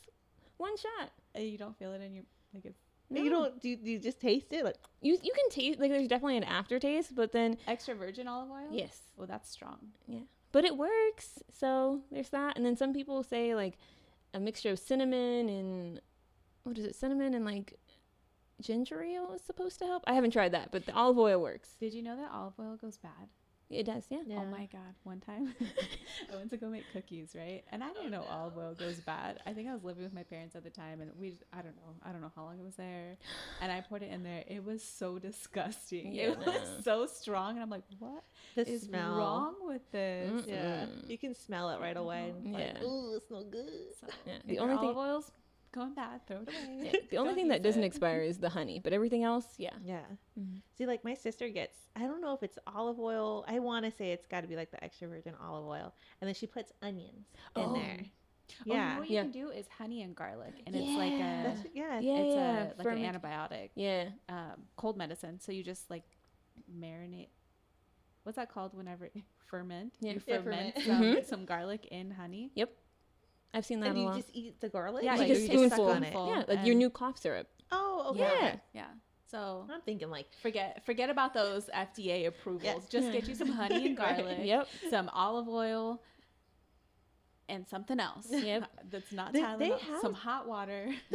one 0.59 0.77
shot. 0.77 1.11
And 1.35 1.45
you 1.45 1.59
don't 1.59 1.77
feel 1.79 1.93
it 1.93 2.01
in 2.03 2.15
your 2.15 2.25
like 2.55 2.67
it's 2.67 2.79
You 3.21 3.31
don't. 3.31 3.61
Do 3.61 3.69
you, 3.69 3.77
do 3.77 3.91
you 3.91 3.99
just 3.99 4.21
taste 4.21 4.53
it? 4.53 4.65
Like, 4.65 4.77
You 5.01 5.19
you 5.23 5.33
can 5.35 5.51
taste 5.51 5.79
like 5.81 5.91
there's 5.91 6.09
definitely 6.09 6.37
an 6.39 6.45
aftertaste, 6.45 7.15
but 7.15 7.33
then 7.33 7.57
extra 7.67 7.95
virgin 7.95 8.29
olive 8.29 8.51
oil. 8.51 8.69
yes, 8.71 8.99
Well, 9.17 9.27
that's 9.27 9.51
strong. 9.51 9.79
Yeah, 10.07 10.21
but 10.53 10.65
it 10.65 10.77
works. 10.77 11.39
So 11.51 12.01
there's 12.11 12.31
that. 12.31 12.57
And 12.57 12.65
then 12.65 12.77
some 12.77 12.93
people 12.93 13.23
say 13.23 13.55
like 13.55 13.79
a 14.35 14.41
mixture 14.41 14.71
of 14.71 14.79
cinnamon 14.79 15.49
and 15.49 16.01
what 16.65 16.79
is 16.79 16.85
it? 16.85 16.95
Cinnamon 16.95 17.35
and 17.35 17.45
like 17.45 17.79
ginger 18.61 19.03
ale 19.03 19.33
is 19.35 19.43
supposed 19.43 19.79
to 19.81 19.87
help. 19.87 20.05
I 20.07 20.15
haven't 20.15 20.31
tried 20.31 20.53
that, 20.53 20.71
but 20.71 20.87
the 20.87 20.95
olive 20.95 21.19
oil 21.19 21.41
works. 21.43 21.71
Did 21.81 21.93
you 21.95 22.03
know 22.03 22.17
that 22.17 22.31
olive 22.33 22.55
oil 22.61 22.77
goes 22.81 22.97
bad? 22.99 23.29
It 23.73 23.85
does, 23.85 24.05
yeah. 24.11 24.19
Yeah. 24.27 24.41
Oh 24.41 24.45
my 24.47 24.69
god! 24.73 24.95
One 25.05 25.21
time, 25.21 25.55
I 26.33 26.37
went 26.37 26.51
to 26.51 26.57
go 26.57 26.69
make 26.69 26.85
cookies, 26.93 27.35
right? 27.37 27.63
And 27.73 27.83
I 27.83 27.89
didn't 27.93 28.11
know 28.11 28.25
olive 28.31 28.57
oil 28.57 28.75
goes 28.75 28.97
bad. 29.01 29.41
I 29.47 29.53
think 29.53 29.69
I 29.69 29.73
was 29.75 29.83
living 29.83 30.03
with 30.05 30.13
my 30.15 30.23
parents 30.23 30.55
at 30.55 30.65
the 30.65 30.71
time, 30.71 31.01
and 31.01 31.11
we 31.19 31.39
I 31.53 31.63
don't 31.63 31.77
know 31.77 31.95
I 32.05 32.13
don't 32.13 32.21
know 32.21 32.31
how 32.37 32.43
long 32.45 32.59
it 32.59 32.65
was 32.65 32.77
there, 32.77 33.17
and 33.61 33.73
I 33.73 33.81
poured 33.81 34.03
it 34.03 34.11
in 34.11 34.23
there. 34.23 34.45
It 34.47 34.65
was 34.65 34.83
so 34.83 35.19
disgusting. 35.19 36.13
Yeah, 36.13 36.33
it 36.33 36.39
was 36.39 36.85
so 36.85 37.07
strong, 37.07 37.55
and 37.55 37.63
I'm 37.63 37.71
like, 37.71 37.85
what 37.99 38.25
the 38.55 38.69
is 38.69 38.83
smell. 38.83 39.17
wrong 39.17 39.55
with 39.63 39.83
this? 39.93 40.43
Mm. 40.43 40.49
Yeah, 40.49 40.87
you 41.07 41.19
can 41.19 41.35
smell 41.35 41.71
it 41.71 41.81
right 41.81 41.97
away. 41.97 42.33
and 42.37 42.55
it's 42.55 42.59
Yeah. 42.59 42.73
Like, 42.75 42.83
Ooh, 42.85 43.15
it's 43.17 43.31
no 43.31 43.43
good. 43.45 43.71
So, 44.01 44.07
Yeah. 44.27 44.33
The 44.47 44.55
your 44.55 44.63
only 44.65 44.77
thing 44.77 44.85
olive 44.85 44.97
oil's 44.97 45.31
going 45.73 45.95
bad, 45.95 46.27
throw 46.27 46.39
it 46.39 46.49
away. 46.49 46.91
yeah, 46.93 47.01
the 47.11 47.17
only 47.17 47.35
thing 47.35 47.49
that 47.49 47.59
use 47.61 47.65
doesn't 47.65 47.83
it. 47.83 47.87
expire 47.87 48.21
is 48.21 48.39
the 48.39 48.49
honey, 48.51 48.79
but 48.83 48.93
everything 48.93 49.25
else, 49.25 49.47
yeah. 49.59 49.71
Yeah. 49.85 50.01
Mhm. 50.39 50.61
See, 50.77 50.87
like 50.87 51.03
my 51.05 51.15
sister 51.15 51.49
gets, 51.49 51.77
I 51.97 52.01
don't 52.01 52.21
know 52.21 52.35
if 52.35 52.43
it's 52.43 52.59
olive 52.67 53.01
oil. 53.01 53.45
I 53.49 53.59
want 53.59 53.85
to 53.85 53.91
say 53.91 54.13
it's 54.13 54.27
got 54.27 54.43
to 54.43 54.47
be 54.49 54.57
like 54.57 54.71
the 54.71 54.83
extra 54.85 55.09
virgin 55.09 55.35
olive 55.43 55.67
oil. 55.67 55.95
And 56.21 56.29
then 56.29 56.35
she 56.35 56.47
puts 56.47 56.73
onions 56.83 57.27
in 57.57 57.63
Oh. 57.63 57.73
there. 57.75 57.99
Oh, 58.03 58.55
Yeah. 58.67 58.99
what 58.99 59.09
you 59.09 59.15
Yeah. 59.15 59.23
can 59.23 59.31
do 59.33 59.49
is 59.51 59.67
honey 59.69 60.03
and 60.03 60.15
garlic, 60.15 60.55
and 60.67 60.77
it's 60.77 60.97
like 60.99 61.13
a 61.15 61.19
That's, 61.19 61.67
yeah. 61.75 62.01
Yeah, 62.01 62.17
it's 62.19 62.35
yeah, 62.37 62.63
a 62.63 62.75
like 62.77 62.83
ferment- 62.83 63.07
an 63.17 63.21
antibiotic. 63.21 63.71
Yeah. 63.75 64.11
um, 64.29 64.67
cold 64.77 64.97
medicine. 64.99 65.41
So 65.41 65.53
you 65.53 65.63
just 65.65 65.89
like 65.91 66.05
marinate. 66.71 67.29
What's 68.25 68.37
that 68.37 68.51
called? 68.53 68.75
Whenever 68.75 69.09
ferment, 69.47 69.95
Yeah. 70.01 70.13
you 70.13 70.23
Yeah, 70.27 70.39
ferment 70.43 70.75
ferment. 70.75 70.87
some, 70.87 71.03
Mhm. 71.03 71.25
some 71.27 71.45
garlic 71.47 71.87
in 71.87 72.11
honey. 72.11 72.51
I've 73.55 73.67
seen 73.67 73.81
that 73.81 73.91
And 73.91 73.99
a 73.99 74.01
you 74.01 74.07
lot. 74.07 74.17
just 74.17 74.31
eat 74.33 74.61
the 74.61 74.69
garlic? 74.69 75.05
Yeah, 75.05 75.13
you 75.15 75.19
like, 75.21 75.29
just 75.29 75.43
you 75.43 75.49
spoonful. 75.49 75.87
suck 75.89 75.97
on 75.97 76.03
it. 76.05 76.13
yeah, 76.15 76.45
like 76.57 76.67
your 76.67 76.75
new 76.75 76.91
cough 76.91 77.19
syrup. 77.19 77.49
Oh, 77.71 78.07
okay. 78.11 78.21
Yeah. 78.21 78.27
okay. 78.49 78.61
Yeah. 78.73 78.85
So 79.31 79.67
I'm 79.73 79.81
thinking 79.81 80.11
like, 80.11 80.27
forget 80.43 80.85
forget 80.85 81.09
about 81.11 81.33
those 81.35 81.71
FDA 81.75 82.27
approvals. 82.27 82.87
Just 82.89 83.07
Yeah. 83.07 83.13
get 83.13 83.29
you 83.29 83.35
some 83.35 83.49
honey 83.49 83.87
and 83.87 83.97
garlic. 84.03 84.39
Yep. 84.43 84.69
Some 84.91 85.09
olive 85.11 85.49
oil. 85.49 86.03
And 87.49 87.67
something 87.67 88.01
else. 88.01 88.29
Yep. 88.31 88.65
That's 88.91 89.13
not 89.13 89.33
They- 89.33 89.41
Tylenol. 89.43 89.59
they 89.59 89.69
have- 89.71 90.01
Some 90.01 90.15
hot 90.15 90.47
water. 90.49 90.91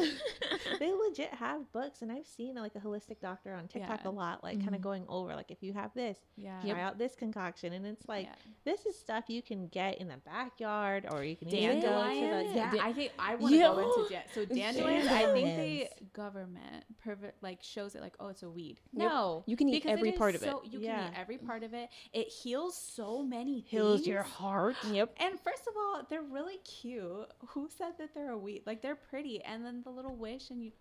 they 0.79 0.93
legit 0.93 1.33
have 1.33 1.71
books, 1.71 2.01
and 2.01 2.11
I've 2.11 2.27
seen 2.27 2.55
like 2.55 2.75
a 2.75 2.79
holistic 2.79 3.19
doctor 3.21 3.53
on 3.53 3.67
TikTok 3.67 4.01
Yeah. 4.03 4.09
a 4.09 4.11
lot, 4.11 4.43
like 4.43 4.59
kind 4.59 4.71
Mhm. 4.71 4.75
of 4.75 4.81
going 4.81 5.05
over 5.07 5.35
like 5.35 5.51
if 5.51 5.63
you 5.63 5.73
have 5.73 5.93
this, 5.93 6.17
Yeah. 6.35 6.59
try 6.61 6.79
out 6.81 6.97
this 6.97 7.15
concoction, 7.15 7.73
and 7.73 7.85
it's 7.85 8.07
like 8.07 8.25
Yeah. 8.27 8.35
this 8.65 8.85
is 8.85 8.97
stuff 8.97 9.25
you 9.29 9.41
can 9.41 9.67
get 9.67 9.97
in 9.99 10.07
the 10.09 10.17
backyard, 10.17 11.07
or 11.11 11.23
you 11.23 11.35
can 11.35 11.47
even 11.49 11.79
go 11.79 11.87
to 11.87 11.87
dandelions. 11.93 12.53
the 12.53 12.77
Yeah, 12.77 12.85
I 12.85 12.93
think 12.93 13.11
I 13.17 13.35
want 13.35 13.53
to 13.53 13.59
go 13.59 13.79
into 13.79 14.13
Yeah. 14.13 14.19
dan- 14.23 14.33
so 14.33 14.45
dandelions. 14.45 15.07
I 15.07 15.33
think 15.33 15.57
the 15.97 16.05
government 16.13 16.85
pervert 17.03 17.35
like 17.41 17.63
shows 17.63 17.95
it 17.95 18.01
like 18.01 18.15
oh 18.19 18.27
it's 18.27 18.43
a 18.43 18.49
weed. 18.49 18.79
Yep. 18.93 19.09
No, 19.09 19.43
You 19.47 19.55
can 19.57 19.69
eat 19.69 19.85
every 19.85 20.11
part 20.11 20.35
of 20.35 20.41
so, 20.41 20.59
it. 20.59 20.71
You 20.73 20.79
Yeah. 20.81 21.03
can 21.05 21.13
eat 21.13 21.17
every 21.19 21.37
part 21.37 21.63
of 21.63 21.73
it. 21.73 21.89
It 22.13 22.27
heals 22.27 22.75
so 22.77 23.23
many 23.23 23.61
heals 23.61 23.99
things. 24.01 24.07
your 24.07 24.23
heart. 24.23 24.75
Yep. 24.91 25.15
And 25.17 25.39
first 25.39 25.67
of 25.67 25.73
all, 25.75 26.03
they're 26.09 26.21
really 26.31 26.57
cute. 26.57 27.27
Who 27.49 27.69
said 27.75 27.93
that 27.99 28.13
they're 28.13 28.31
a 28.31 28.37
weed? 28.37 28.63
Like 28.65 28.81
they're 28.81 28.95
pretty, 28.95 29.41
and 29.43 29.65
then 29.65 29.81
the 29.83 29.89
little 29.89 30.15
wish, 30.15 30.49
and 30.49 30.63
you, 30.63 30.71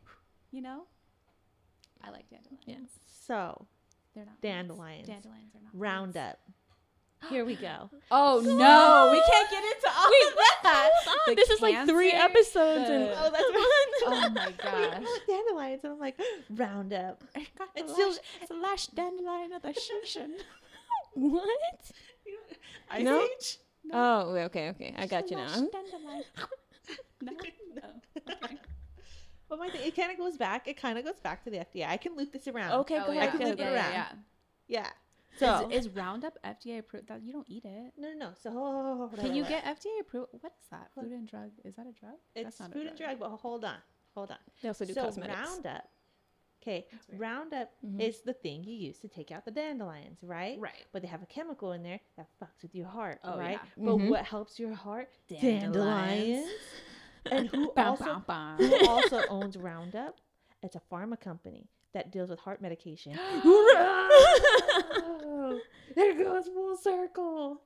you 0.50 0.62
know, 0.62 0.82
I 2.02 2.10
like 2.10 2.28
dandelions. 2.30 2.62
Yeah. 2.66 2.76
So 3.26 3.66
They're 4.14 4.24
not 4.24 4.34
weeds. 4.34 4.42
Dandelions. 4.42 5.06
Dandelions 5.08 5.54
are 5.54 5.62
not. 5.62 5.70
Roundup. 5.74 6.38
Here 7.30 7.44
we 7.44 7.54
go. 7.56 7.90
Oh 8.10 8.40
no, 8.44 9.08
we 9.10 9.22
can't 9.32 9.50
get 9.50 9.64
into 9.64 9.88
all 9.96 10.10
Wait, 10.10 10.28
of 10.28 10.38
that. 10.62 10.90
The 11.26 11.34
this 11.34 11.50
is 11.50 11.60
like 11.62 11.86
three 11.88 12.10
cancer, 12.10 12.38
episodes 12.38 12.90
and 12.90 13.10
Oh, 13.16 13.30
that's 13.30 13.44
Oh 14.06 14.30
my 14.34 14.52
gosh. 14.62 15.06
dandelions, 15.26 15.80
and 15.84 15.92
I'm 15.94 15.98
like 15.98 16.20
Roundup. 16.50 17.24
I 17.34 17.46
got 17.58 17.68
It's 17.74 17.92
still- 17.92 18.10
lash, 18.10 18.18
it's 18.42 18.50
a 18.50 18.54
lash 18.54 18.86
dandelion 18.88 19.52
of 19.54 19.62
the 19.62 19.68
shishin. 19.70 20.30
what? 21.14 21.48
Ice 22.90 23.02
No? 23.02 23.22
Age? 23.22 23.58
Oh, 23.92 24.34
okay, 24.46 24.68
okay. 24.70 24.94
I 24.96 25.06
got 25.06 25.30
you 25.30 25.36
now. 25.36 25.46
no, 27.22 27.32
no. 27.74 27.82
Okay. 28.44 28.56
But 29.48 29.58
my 29.60 29.68
thing, 29.70 29.82
it 29.86 29.94
kind 29.94 30.10
of 30.10 30.18
goes 30.18 30.36
back. 30.36 30.66
It 30.66 30.76
kind 30.76 30.98
of 30.98 31.04
goes 31.04 31.20
back 31.20 31.44
to 31.44 31.50
the 31.50 31.58
FDA. 31.58 31.86
I 31.88 31.96
can 31.96 32.16
loop 32.16 32.32
this 32.32 32.48
around. 32.48 32.72
Okay, 32.80 32.98
Oh, 33.00 33.06
go 33.06 33.12
yeah. 33.12 33.18
ahead. 33.18 33.28
I 33.28 33.30
can 33.32 33.40
go 33.40 33.46
loop 33.50 33.60
it 33.60 33.62
around. 33.62 33.92
yeah. 33.92 34.08
Yeah. 34.68 34.88
So 35.38 35.68
is, 35.70 35.86
is 35.86 35.92
Roundup 35.92 36.38
FDA 36.44 36.78
approved? 36.78 37.08
That 37.08 37.22
you 37.22 37.32
don't 37.32 37.48
eat 37.48 37.64
it. 37.64 37.92
no, 37.98 38.08
no, 38.12 38.18
no. 38.18 38.30
So 38.42 38.50
oh, 38.50 38.56
oh, 38.56 38.92
oh, 38.92 38.96
hold 38.96 39.18
on, 39.18 39.24
Can 39.24 39.34
you 39.34 39.44
get 39.44 39.64
FDA 39.64 40.00
approved? 40.00 40.28
What 40.40 40.52
is 40.60 40.66
that? 40.70 40.88
Food 40.94 41.12
and 41.12 41.28
drug? 41.28 41.50
Is 41.64 41.76
that 41.76 41.86
a 41.86 41.92
drug? 41.92 42.14
It's 42.34 42.58
not 42.58 42.72
food 42.72 42.86
and 42.86 42.96
drug, 42.96 43.18
but 43.20 43.28
hold 43.28 43.64
on, 43.64 43.76
hold 44.14 44.30
on. 44.30 44.38
They 44.62 44.68
also 44.68 44.84
do 44.86 44.94
so 44.94 45.04
cosmetics. 45.04 45.38
Roundup. 45.38 45.88
Okay, 46.62 46.86
That's 46.90 47.08
weird. 47.08 47.20
Roundup 47.20 47.70
Mhm. 47.84 48.00
is 48.00 48.22
the 48.22 48.32
thing 48.32 48.64
you 48.64 48.74
use 48.74 48.98
to 49.00 49.08
take 49.08 49.30
out 49.30 49.44
the 49.44 49.50
dandelions, 49.52 50.18
right? 50.22 50.58
Right. 50.58 50.84
But 50.92 51.02
they 51.02 51.08
have 51.08 51.22
a 51.22 51.26
chemical 51.26 51.72
in 51.72 51.82
there 51.82 52.00
that 52.16 52.26
fucks 52.42 52.62
with 52.62 52.74
your 52.74 52.86
heart, 52.88 53.20
Oh, 53.24 53.38
right? 53.38 53.52
yeah. 53.62 53.68
But 53.84 53.96
Mhm. 53.98 54.08
what 54.10 54.24
helps 54.24 54.58
your 54.58 54.74
heart? 54.74 55.10
Dandelions. 55.28 56.48
and 57.30 57.46
who 57.48 57.72
Bum, 57.72 57.86
also 57.88 58.04
bum, 58.04 58.24
bum. 58.26 58.58
who 58.58 58.88
also 58.88 59.22
owns 59.28 59.56
Roundup? 59.56 60.16
It's 60.62 60.74
a 60.76 60.80
pharma 60.90 61.20
company 61.20 61.68
that 61.92 62.10
deals 62.10 62.30
with 62.30 62.40
heart 62.40 62.60
medication. 62.60 63.16
Oh, 64.98 65.60
there 65.94 66.14
goes 66.14 66.48
full 66.48 66.76
circle. 66.76 67.62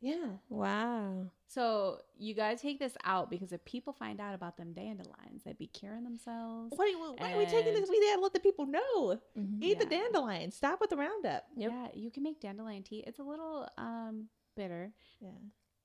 Yeah. 0.00 0.26
wow. 0.48 1.30
So 1.48 2.00
you 2.18 2.34
gotta 2.34 2.56
take 2.56 2.78
this 2.78 2.96
out 3.04 3.30
because 3.30 3.52
if 3.52 3.64
people 3.64 3.92
find 3.92 4.20
out 4.20 4.34
about 4.34 4.56
them 4.56 4.72
dandelions, 4.72 5.42
they'd 5.44 5.56
be 5.58 5.68
curing 5.68 6.04
themselves. 6.04 6.72
Why, 6.76 6.92
why 7.18 7.32
are 7.32 7.38
we 7.38 7.46
taking 7.46 7.72
this? 7.72 7.88
We 7.88 8.00
gotta 8.10 8.20
let 8.20 8.32
the 8.34 8.40
people 8.40 8.66
know. 8.66 9.18
Mhm. 9.38 9.62
Eat 9.62 9.78
the 9.78 9.84
Yeah. 9.84 10.02
dandelion. 10.02 10.50
Stop 10.50 10.80
with 10.80 10.90
the 10.90 10.96
Roundup. 10.96 11.44
Yep. 11.56 11.70
Yeah, 11.72 11.88
you 11.94 12.10
can 12.10 12.22
make 12.24 12.40
dandelion 12.40 12.82
tea. 12.82 13.04
It's 13.06 13.18
a 13.20 13.22
little 13.22 13.68
um 13.78 14.28
bitter, 14.56 14.92
Yeah. 15.20 15.30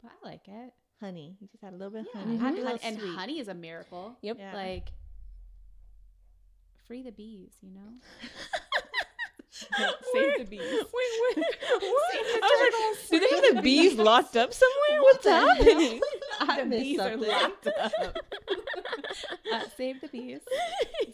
but 0.02 0.12
I 0.12 0.28
like 0.28 0.48
it. 0.48 0.74
Honey. 1.00 1.38
You 1.40 1.48
just 1.48 1.64
had 1.64 1.74
a 1.74 1.78
little 1.78 1.92
bit 1.94 2.02
of 2.02 2.08
Yeah, 2.14 2.22
honey. 2.22 2.38
Mhm. 2.38 2.56
little 2.56 2.68
honey, 2.78 2.80
and 2.84 3.00
sweet. 3.00 3.16
honey 3.16 3.40
is 3.40 3.48
a 3.48 3.54
miracle. 3.54 4.18
Yep. 4.22 4.38
Yeah. 4.40 4.54
Like 4.56 4.92
free 6.86 7.02
the 7.04 7.12
bees, 7.12 7.54
you 7.62 7.70
know. 7.72 7.94
Save 10.14 10.38
the 10.40 10.46
bees. 10.50 10.62
Wait, 10.62 10.86
what? 11.36 11.46
I 12.44 12.94
was 12.96 12.98
like, 13.00 13.10
do 13.12 13.20
they 13.20 13.36
have 13.48 13.56
the 13.56 13.62
bees 13.62 13.96
locked 13.96 14.38
up 14.38 14.54
somewhere? 14.54 15.02
What's 15.02 15.26
happening? 15.26 16.02
I 16.40 16.64
the 16.64 16.70
bees 16.70 17.00
are 17.00 17.18
locked 17.18 17.68
up. 17.68 17.92
uh, 19.54 19.64
save 19.76 20.00
the 20.02 20.08
bees. 20.08 20.40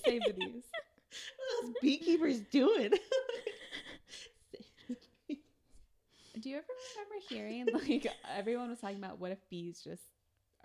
Save 0.06 0.22
the 0.26 0.34
bees. 0.34 0.64
What 1.38 1.64
are 1.64 1.68
those 1.68 1.74
beekeepers 1.82 2.40
doing? 2.52 2.92
Do 6.40 6.50
you 6.52 6.58
ever 6.58 6.66
remember 6.96 7.16
hearing 7.30 7.66
like 7.74 8.14
everyone 8.38 8.70
was 8.70 8.80
talking 8.80 8.98
about 8.98 9.20
what 9.20 9.32
if 9.32 9.40
bees 9.50 9.82
just 9.84 10.04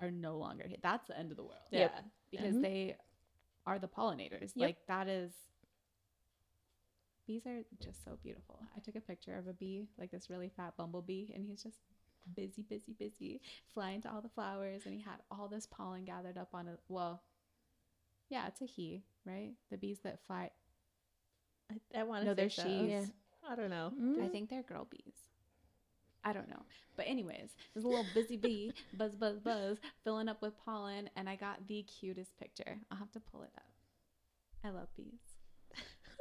are 0.01 0.11
no 0.11 0.37
longer 0.37 0.65
here? 0.67 0.77
That's 0.83 1.07
the 1.09 1.19
end 1.19 1.31
of 1.31 1.37
the 1.39 1.43
world. 1.45 1.57
Yeah. 1.71 1.81
Yep. 1.81 2.05
Because 2.31 2.55
Mhm. 2.57 2.63
they 2.63 2.97
are 3.67 3.79
the 3.79 3.89
pollinators. 3.89 4.53
Yep. 4.55 4.67
Like 4.67 4.87
that 4.89 5.09
is 5.09 5.33
bees 7.33 7.47
are 7.47 7.63
just 7.83 8.05
so 8.05 8.19
beautiful. 8.23 8.61
I 8.77 8.81
took 8.81 8.97
a 8.97 9.01
picture 9.01 9.37
of 9.37 9.47
a 9.47 9.55
bee, 9.55 9.89
like 9.99 10.11
this 10.11 10.29
really 10.29 10.51
fat 10.55 10.77
bumblebee, 10.77 11.29
and 11.35 11.45
he's 11.45 11.63
just 11.63 11.79
busy, 12.35 12.63
busy, 12.63 12.95
busy, 12.99 13.41
flying 13.73 14.03
to 14.03 14.13
all 14.13 14.21
the 14.21 14.29
flowers, 14.29 14.83
and 14.85 14.95
he 14.95 15.01
had 15.01 15.17
all 15.31 15.49
this 15.49 15.67
pollen 15.67 16.05
gathered 16.05 16.37
up 16.37 16.51
on 16.53 16.69
it. 16.69 16.79
Well, 16.89 17.23
yeah, 18.29 18.47
it's 18.49 18.61
a 18.61 18.67
he, 18.67 19.03
right? 19.25 19.53
The 19.71 19.79
bees 19.79 20.01
that 20.05 20.21
fly. 20.27 20.51
I, 21.71 22.01
I 22.01 22.03
want 22.03 22.23
to 22.23 22.27
No, 22.27 22.35
they're 22.35 22.51
so. 22.51 22.65
she's. 22.65 22.91
Yeah. 22.91 23.05
I 23.51 23.57
don't 23.57 23.71
know. 23.71 23.93
Mm. 24.01 24.23
I 24.23 24.29
think 24.29 24.51
they're 24.51 24.63
girl 24.63 24.87
bees. 24.91 25.17
I 26.25 26.33
don't 26.33 26.49
know. 26.49 26.63
But 26.97 27.07
anyways, 27.09 27.51
there's 27.75 27.85
a 27.85 27.89
little 27.89 28.07
busy 28.15 28.37
bee, 28.37 28.73
buzz, 28.97 29.17
buzz, 29.17 29.41
buzz, 29.41 29.79
filling 30.05 30.29
up 30.29 30.43
with 30.43 30.53
pollen, 30.65 31.09
and 31.17 31.29
I 31.29 31.37
got 31.37 31.67
the 31.67 31.83
cutest 31.83 32.39
picture. 32.39 32.77
I'll 32.91 32.99
have 32.99 33.11
to 33.13 33.21
pull 33.21 33.43
it 33.43 33.51
up. 33.57 33.65
I 34.63 34.71
love 34.71 34.89
bees. 34.97 35.19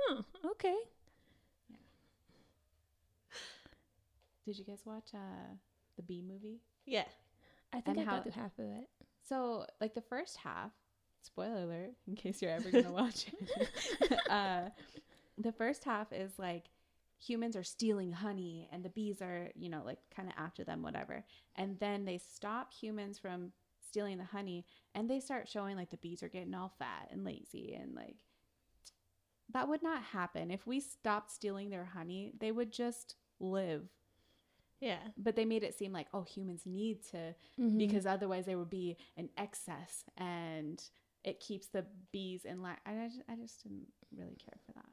Huh, 0.07 0.21
okay. 0.51 0.77
Did 4.45 4.57
you 4.57 4.65
guys 4.65 4.81
watch 4.85 5.09
uh 5.13 5.55
the 5.95 6.03
bee 6.03 6.21
movie? 6.27 6.61
Yeah. 6.85 7.05
I 7.73 7.81
think 7.81 7.97
And 7.97 7.99
I 8.01 8.03
how- 8.09 8.17
got 8.17 8.23
through 8.23 8.41
half 8.41 8.57
of 8.59 8.65
it. 8.65 8.89
So 9.27 9.65
like 9.79 9.93
the 9.93 10.01
first 10.01 10.37
half, 10.37 10.71
spoiler 11.21 11.63
alert, 11.63 11.91
in 12.07 12.15
case 12.15 12.41
you're 12.41 12.51
ever 12.51 12.69
gonna 12.71 12.91
watch 12.91 13.27
it. 13.27 14.19
uh 14.29 14.69
the 15.37 15.51
first 15.51 15.83
half 15.83 16.11
is 16.11 16.37
like 16.37 16.65
humans 17.19 17.55
are 17.55 17.63
stealing 17.63 18.11
honey 18.11 18.67
and 18.71 18.83
the 18.83 18.89
bees 18.89 19.21
are, 19.21 19.49
you 19.55 19.69
know, 19.69 19.83
like 19.85 19.99
kind 20.15 20.27
of 20.27 20.33
after 20.37 20.63
them, 20.63 20.81
whatever. 20.81 21.23
And 21.55 21.79
then 21.79 22.03
they 22.05 22.17
stop 22.17 22.73
humans 22.73 23.19
from 23.19 23.51
stealing 23.87 24.17
the 24.17 24.23
honey 24.23 24.65
and 24.95 25.09
they 25.09 25.19
start 25.19 25.47
showing 25.47 25.77
like 25.77 25.89
the 25.91 25.97
bees 25.97 26.23
are 26.23 26.29
getting 26.29 26.53
all 26.55 26.73
fat 26.79 27.09
and 27.11 27.23
lazy 27.23 27.77
and 27.79 27.93
like 27.93 28.17
that 29.53 29.67
would 29.67 29.83
not 29.83 30.01
happen. 30.01 30.49
If 30.49 30.65
we 30.65 30.79
stopped 30.79 31.29
stealing 31.31 31.69
their 31.69 31.85
honey, 31.85 32.31
they 32.39 32.51
would 32.51 32.71
just 32.71 33.15
live. 33.39 33.87
Yeah. 34.81 34.97
But 35.17 35.35
they 35.37 35.45
made 35.45 35.63
it 35.63 35.73
seem 35.77 35.93
like, 35.93 36.07
oh, 36.13 36.23
humans 36.23 36.65
need 36.65 37.03
to 37.11 37.33
Mhm. 37.59 37.77
because 37.77 38.05
otherwise 38.05 38.45
there 38.47 38.57
would 38.57 38.69
be 38.69 38.97
an 39.15 39.29
excess 39.37 40.03
and 40.17 40.83
it 41.23 41.39
keeps 41.39 41.67
the 41.67 41.85
bees 42.11 42.43
in 42.45 42.61
line. 42.63 42.77
I 42.85 43.07
just, 43.07 43.21
I 43.29 43.35
just 43.35 43.61
didn't 43.63 43.87
really 44.17 44.35
care 44.43 44.57
for 44.65 44.73
that. 44.73 44.89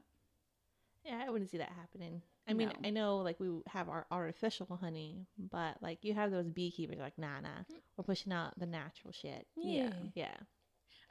Yeah, 1.03 1.23
I 1.25 1.29
wouldn't 1.31 1.49
see 1.49 1.57
that 1.57 1.71
happening. 1.71 2.21
I 2.47 2.53
mean, 2.53 2.69
No. 2.69 2.75
I 2.87 2.91
know 2.91 3.17
like 3.17 3.39
we 3.39 3.49
have 3.67 3.89
our 3.89 4.05
artificial 4.11 4.77
honey, 4.79 5.25
but 5.37 5.81
like 5.81 6.03
you 6.03 6.13
have 6.13 6.29
those 6.29 6.49
beekeepers 6.49 6.99
like, 6.99 7.17
nah, 7.17 7.39
nah, 7.39 7.63
we're 7.97 8.03
pushing 8.03 8.31
out 8.31 8.57
the 8.59 8.65
natural 8.67 9.11
shit. 9.11 9.47
yeah. 9.55 9.91
Yeah. 10.13 10.35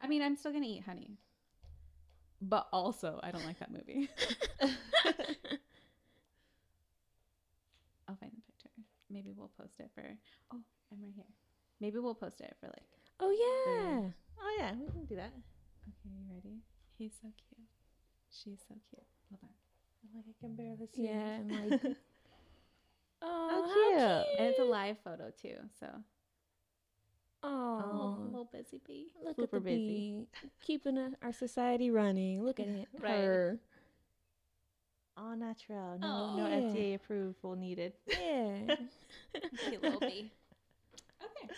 I 0.00 0.06
mean, 0.06 0.22
I'm 0.22 0.36
still 0.36 0.52
gonna 0.52 0.66
eat 0.66 0.84
honey, 0.84 1.18
but 2.40 2.68
also 2.72 3.18
I 3.24 3.32
don't 3.32 3.44
like 3.44 3.58
that 3.58 3.72
movie. 3.72 4.08
I'll 8.06 8.14
find 8.16 8.32
the 8.32 8.40
picture. 8.52 8.70
Maybe 9.10 9.30
we'll 9.36 9.50
post 9.58 9.74
it 9.80 9.90
for. 9.94 10.02
Oh, 10.52 10.60
I'm 10.92 11.02
right 11.02 11.12
here. 11.14 11.24
Maybe 11.80 11.98
we'll 11.98 12.14
post 12.14 12.40
it 12.40 12.56
for 12.60 12.66
like. 12.66 12.86
Oh 13.20 13.30
yeah. 13.30 14.10
Oh 14.40 14.56
yeah, 14.58 14.72
we 14.78 14.90
can 14.90 15.04
do 15.06 15.16
that. 15.16 15.32
Okay, 15.88 16.14
you 16.14 16.34
ready? 16.34 16.58
He's 16.98 17.12
so 17.22 17.28
cute. 17.48 17.66
She's 18.30 18.60
so 18.68 18.74
cute. 18.90 19.06
Hold 19.30 19.40
on. 19.42 19.48
I'm 20.04 20.10
like, 20.16 20.24
I 20.28 20.34
can 20.40 20.54
barely 20.56 20.86
see. 20.94 21.04
Yeah. 21.06 21.38
I'm 21.40 21.48
like. 21.70 21.80
oh, 23.22 23.48
How 23.50 23.62
how 23.62 23.72
cute. 23.74 24.38
And 24.38 24.48
it's 24.48 24.58
a 24.58 24.64
live 24.64 24.96
photo 25.04 25.30
too, 25.40 25.56
so. 25.80 25.86
Oh, 27.42 27.78
Oh, 27.80 28.18
little 28.24 28.50
busy 28.52 28.80
bee. 28.86 29.12
look 29.24 29.36
super 29.36 29.58
at 29.58 29.62
the 29.64 29.70
busy. 29.70 29.76
bee 29.78 30.26
keeping 30.60 30.98
uh, 30.98 31.10
our 31.22 31.32
society 31.32 31.90
running. 31.90 32.42
Look 32.44 32.58
at 32.60 32.66
it, 32.66 32.88
Right. 33.00 33.10
her. 33.10 33.58
All 35.18 35.36
natural. 35.36 35.98
No, 35.98 36.06
Oh. 36.06 36.36
no 36.36 36.46
Yeah. 36.48 36.60
FDA 36.72 36.94
approval 36.94 37.56
needed. 37.56 37.92
Yeah. 38.08 38.76
Cute 39.68 39.82
little 39.82 40.00
bee. 40.00 40.30
Okay. 41.22 41.52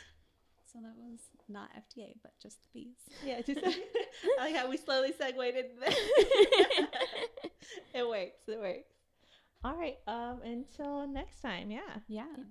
So 0.73 0.79
that 0.83 0.95
was 0.97 1.21
not 1.49 1.69
FDA, 1.77 2.15
but 2.23 2.33
just 2.41 2.59
the 2.63 2.69
bees. 2.73 2.97
Yeah, 3.25 3.41
just 3.43 3.61
I 4.39 4.45
like 4.45 4.55
how 4.57 4.69
we 4.71 4.77
slowly 4.77 5.13
segued 5.13 5.37
into 5.57 5.75
that. 5.81 5.95
it 7.95 8.09
works. 8.09 8.41
It 8.49 8.59
works. 8.59 8.89
All 9.65 9.77
right. 9.77 9.99
Um. 10.07 10.41
Until 10.43 11.07
next 11.07 11.41
time. 11.43 11.71
Yeah. 11.71 11.81
Yeah. 12.09 12.25
Yep. 12.37 12.47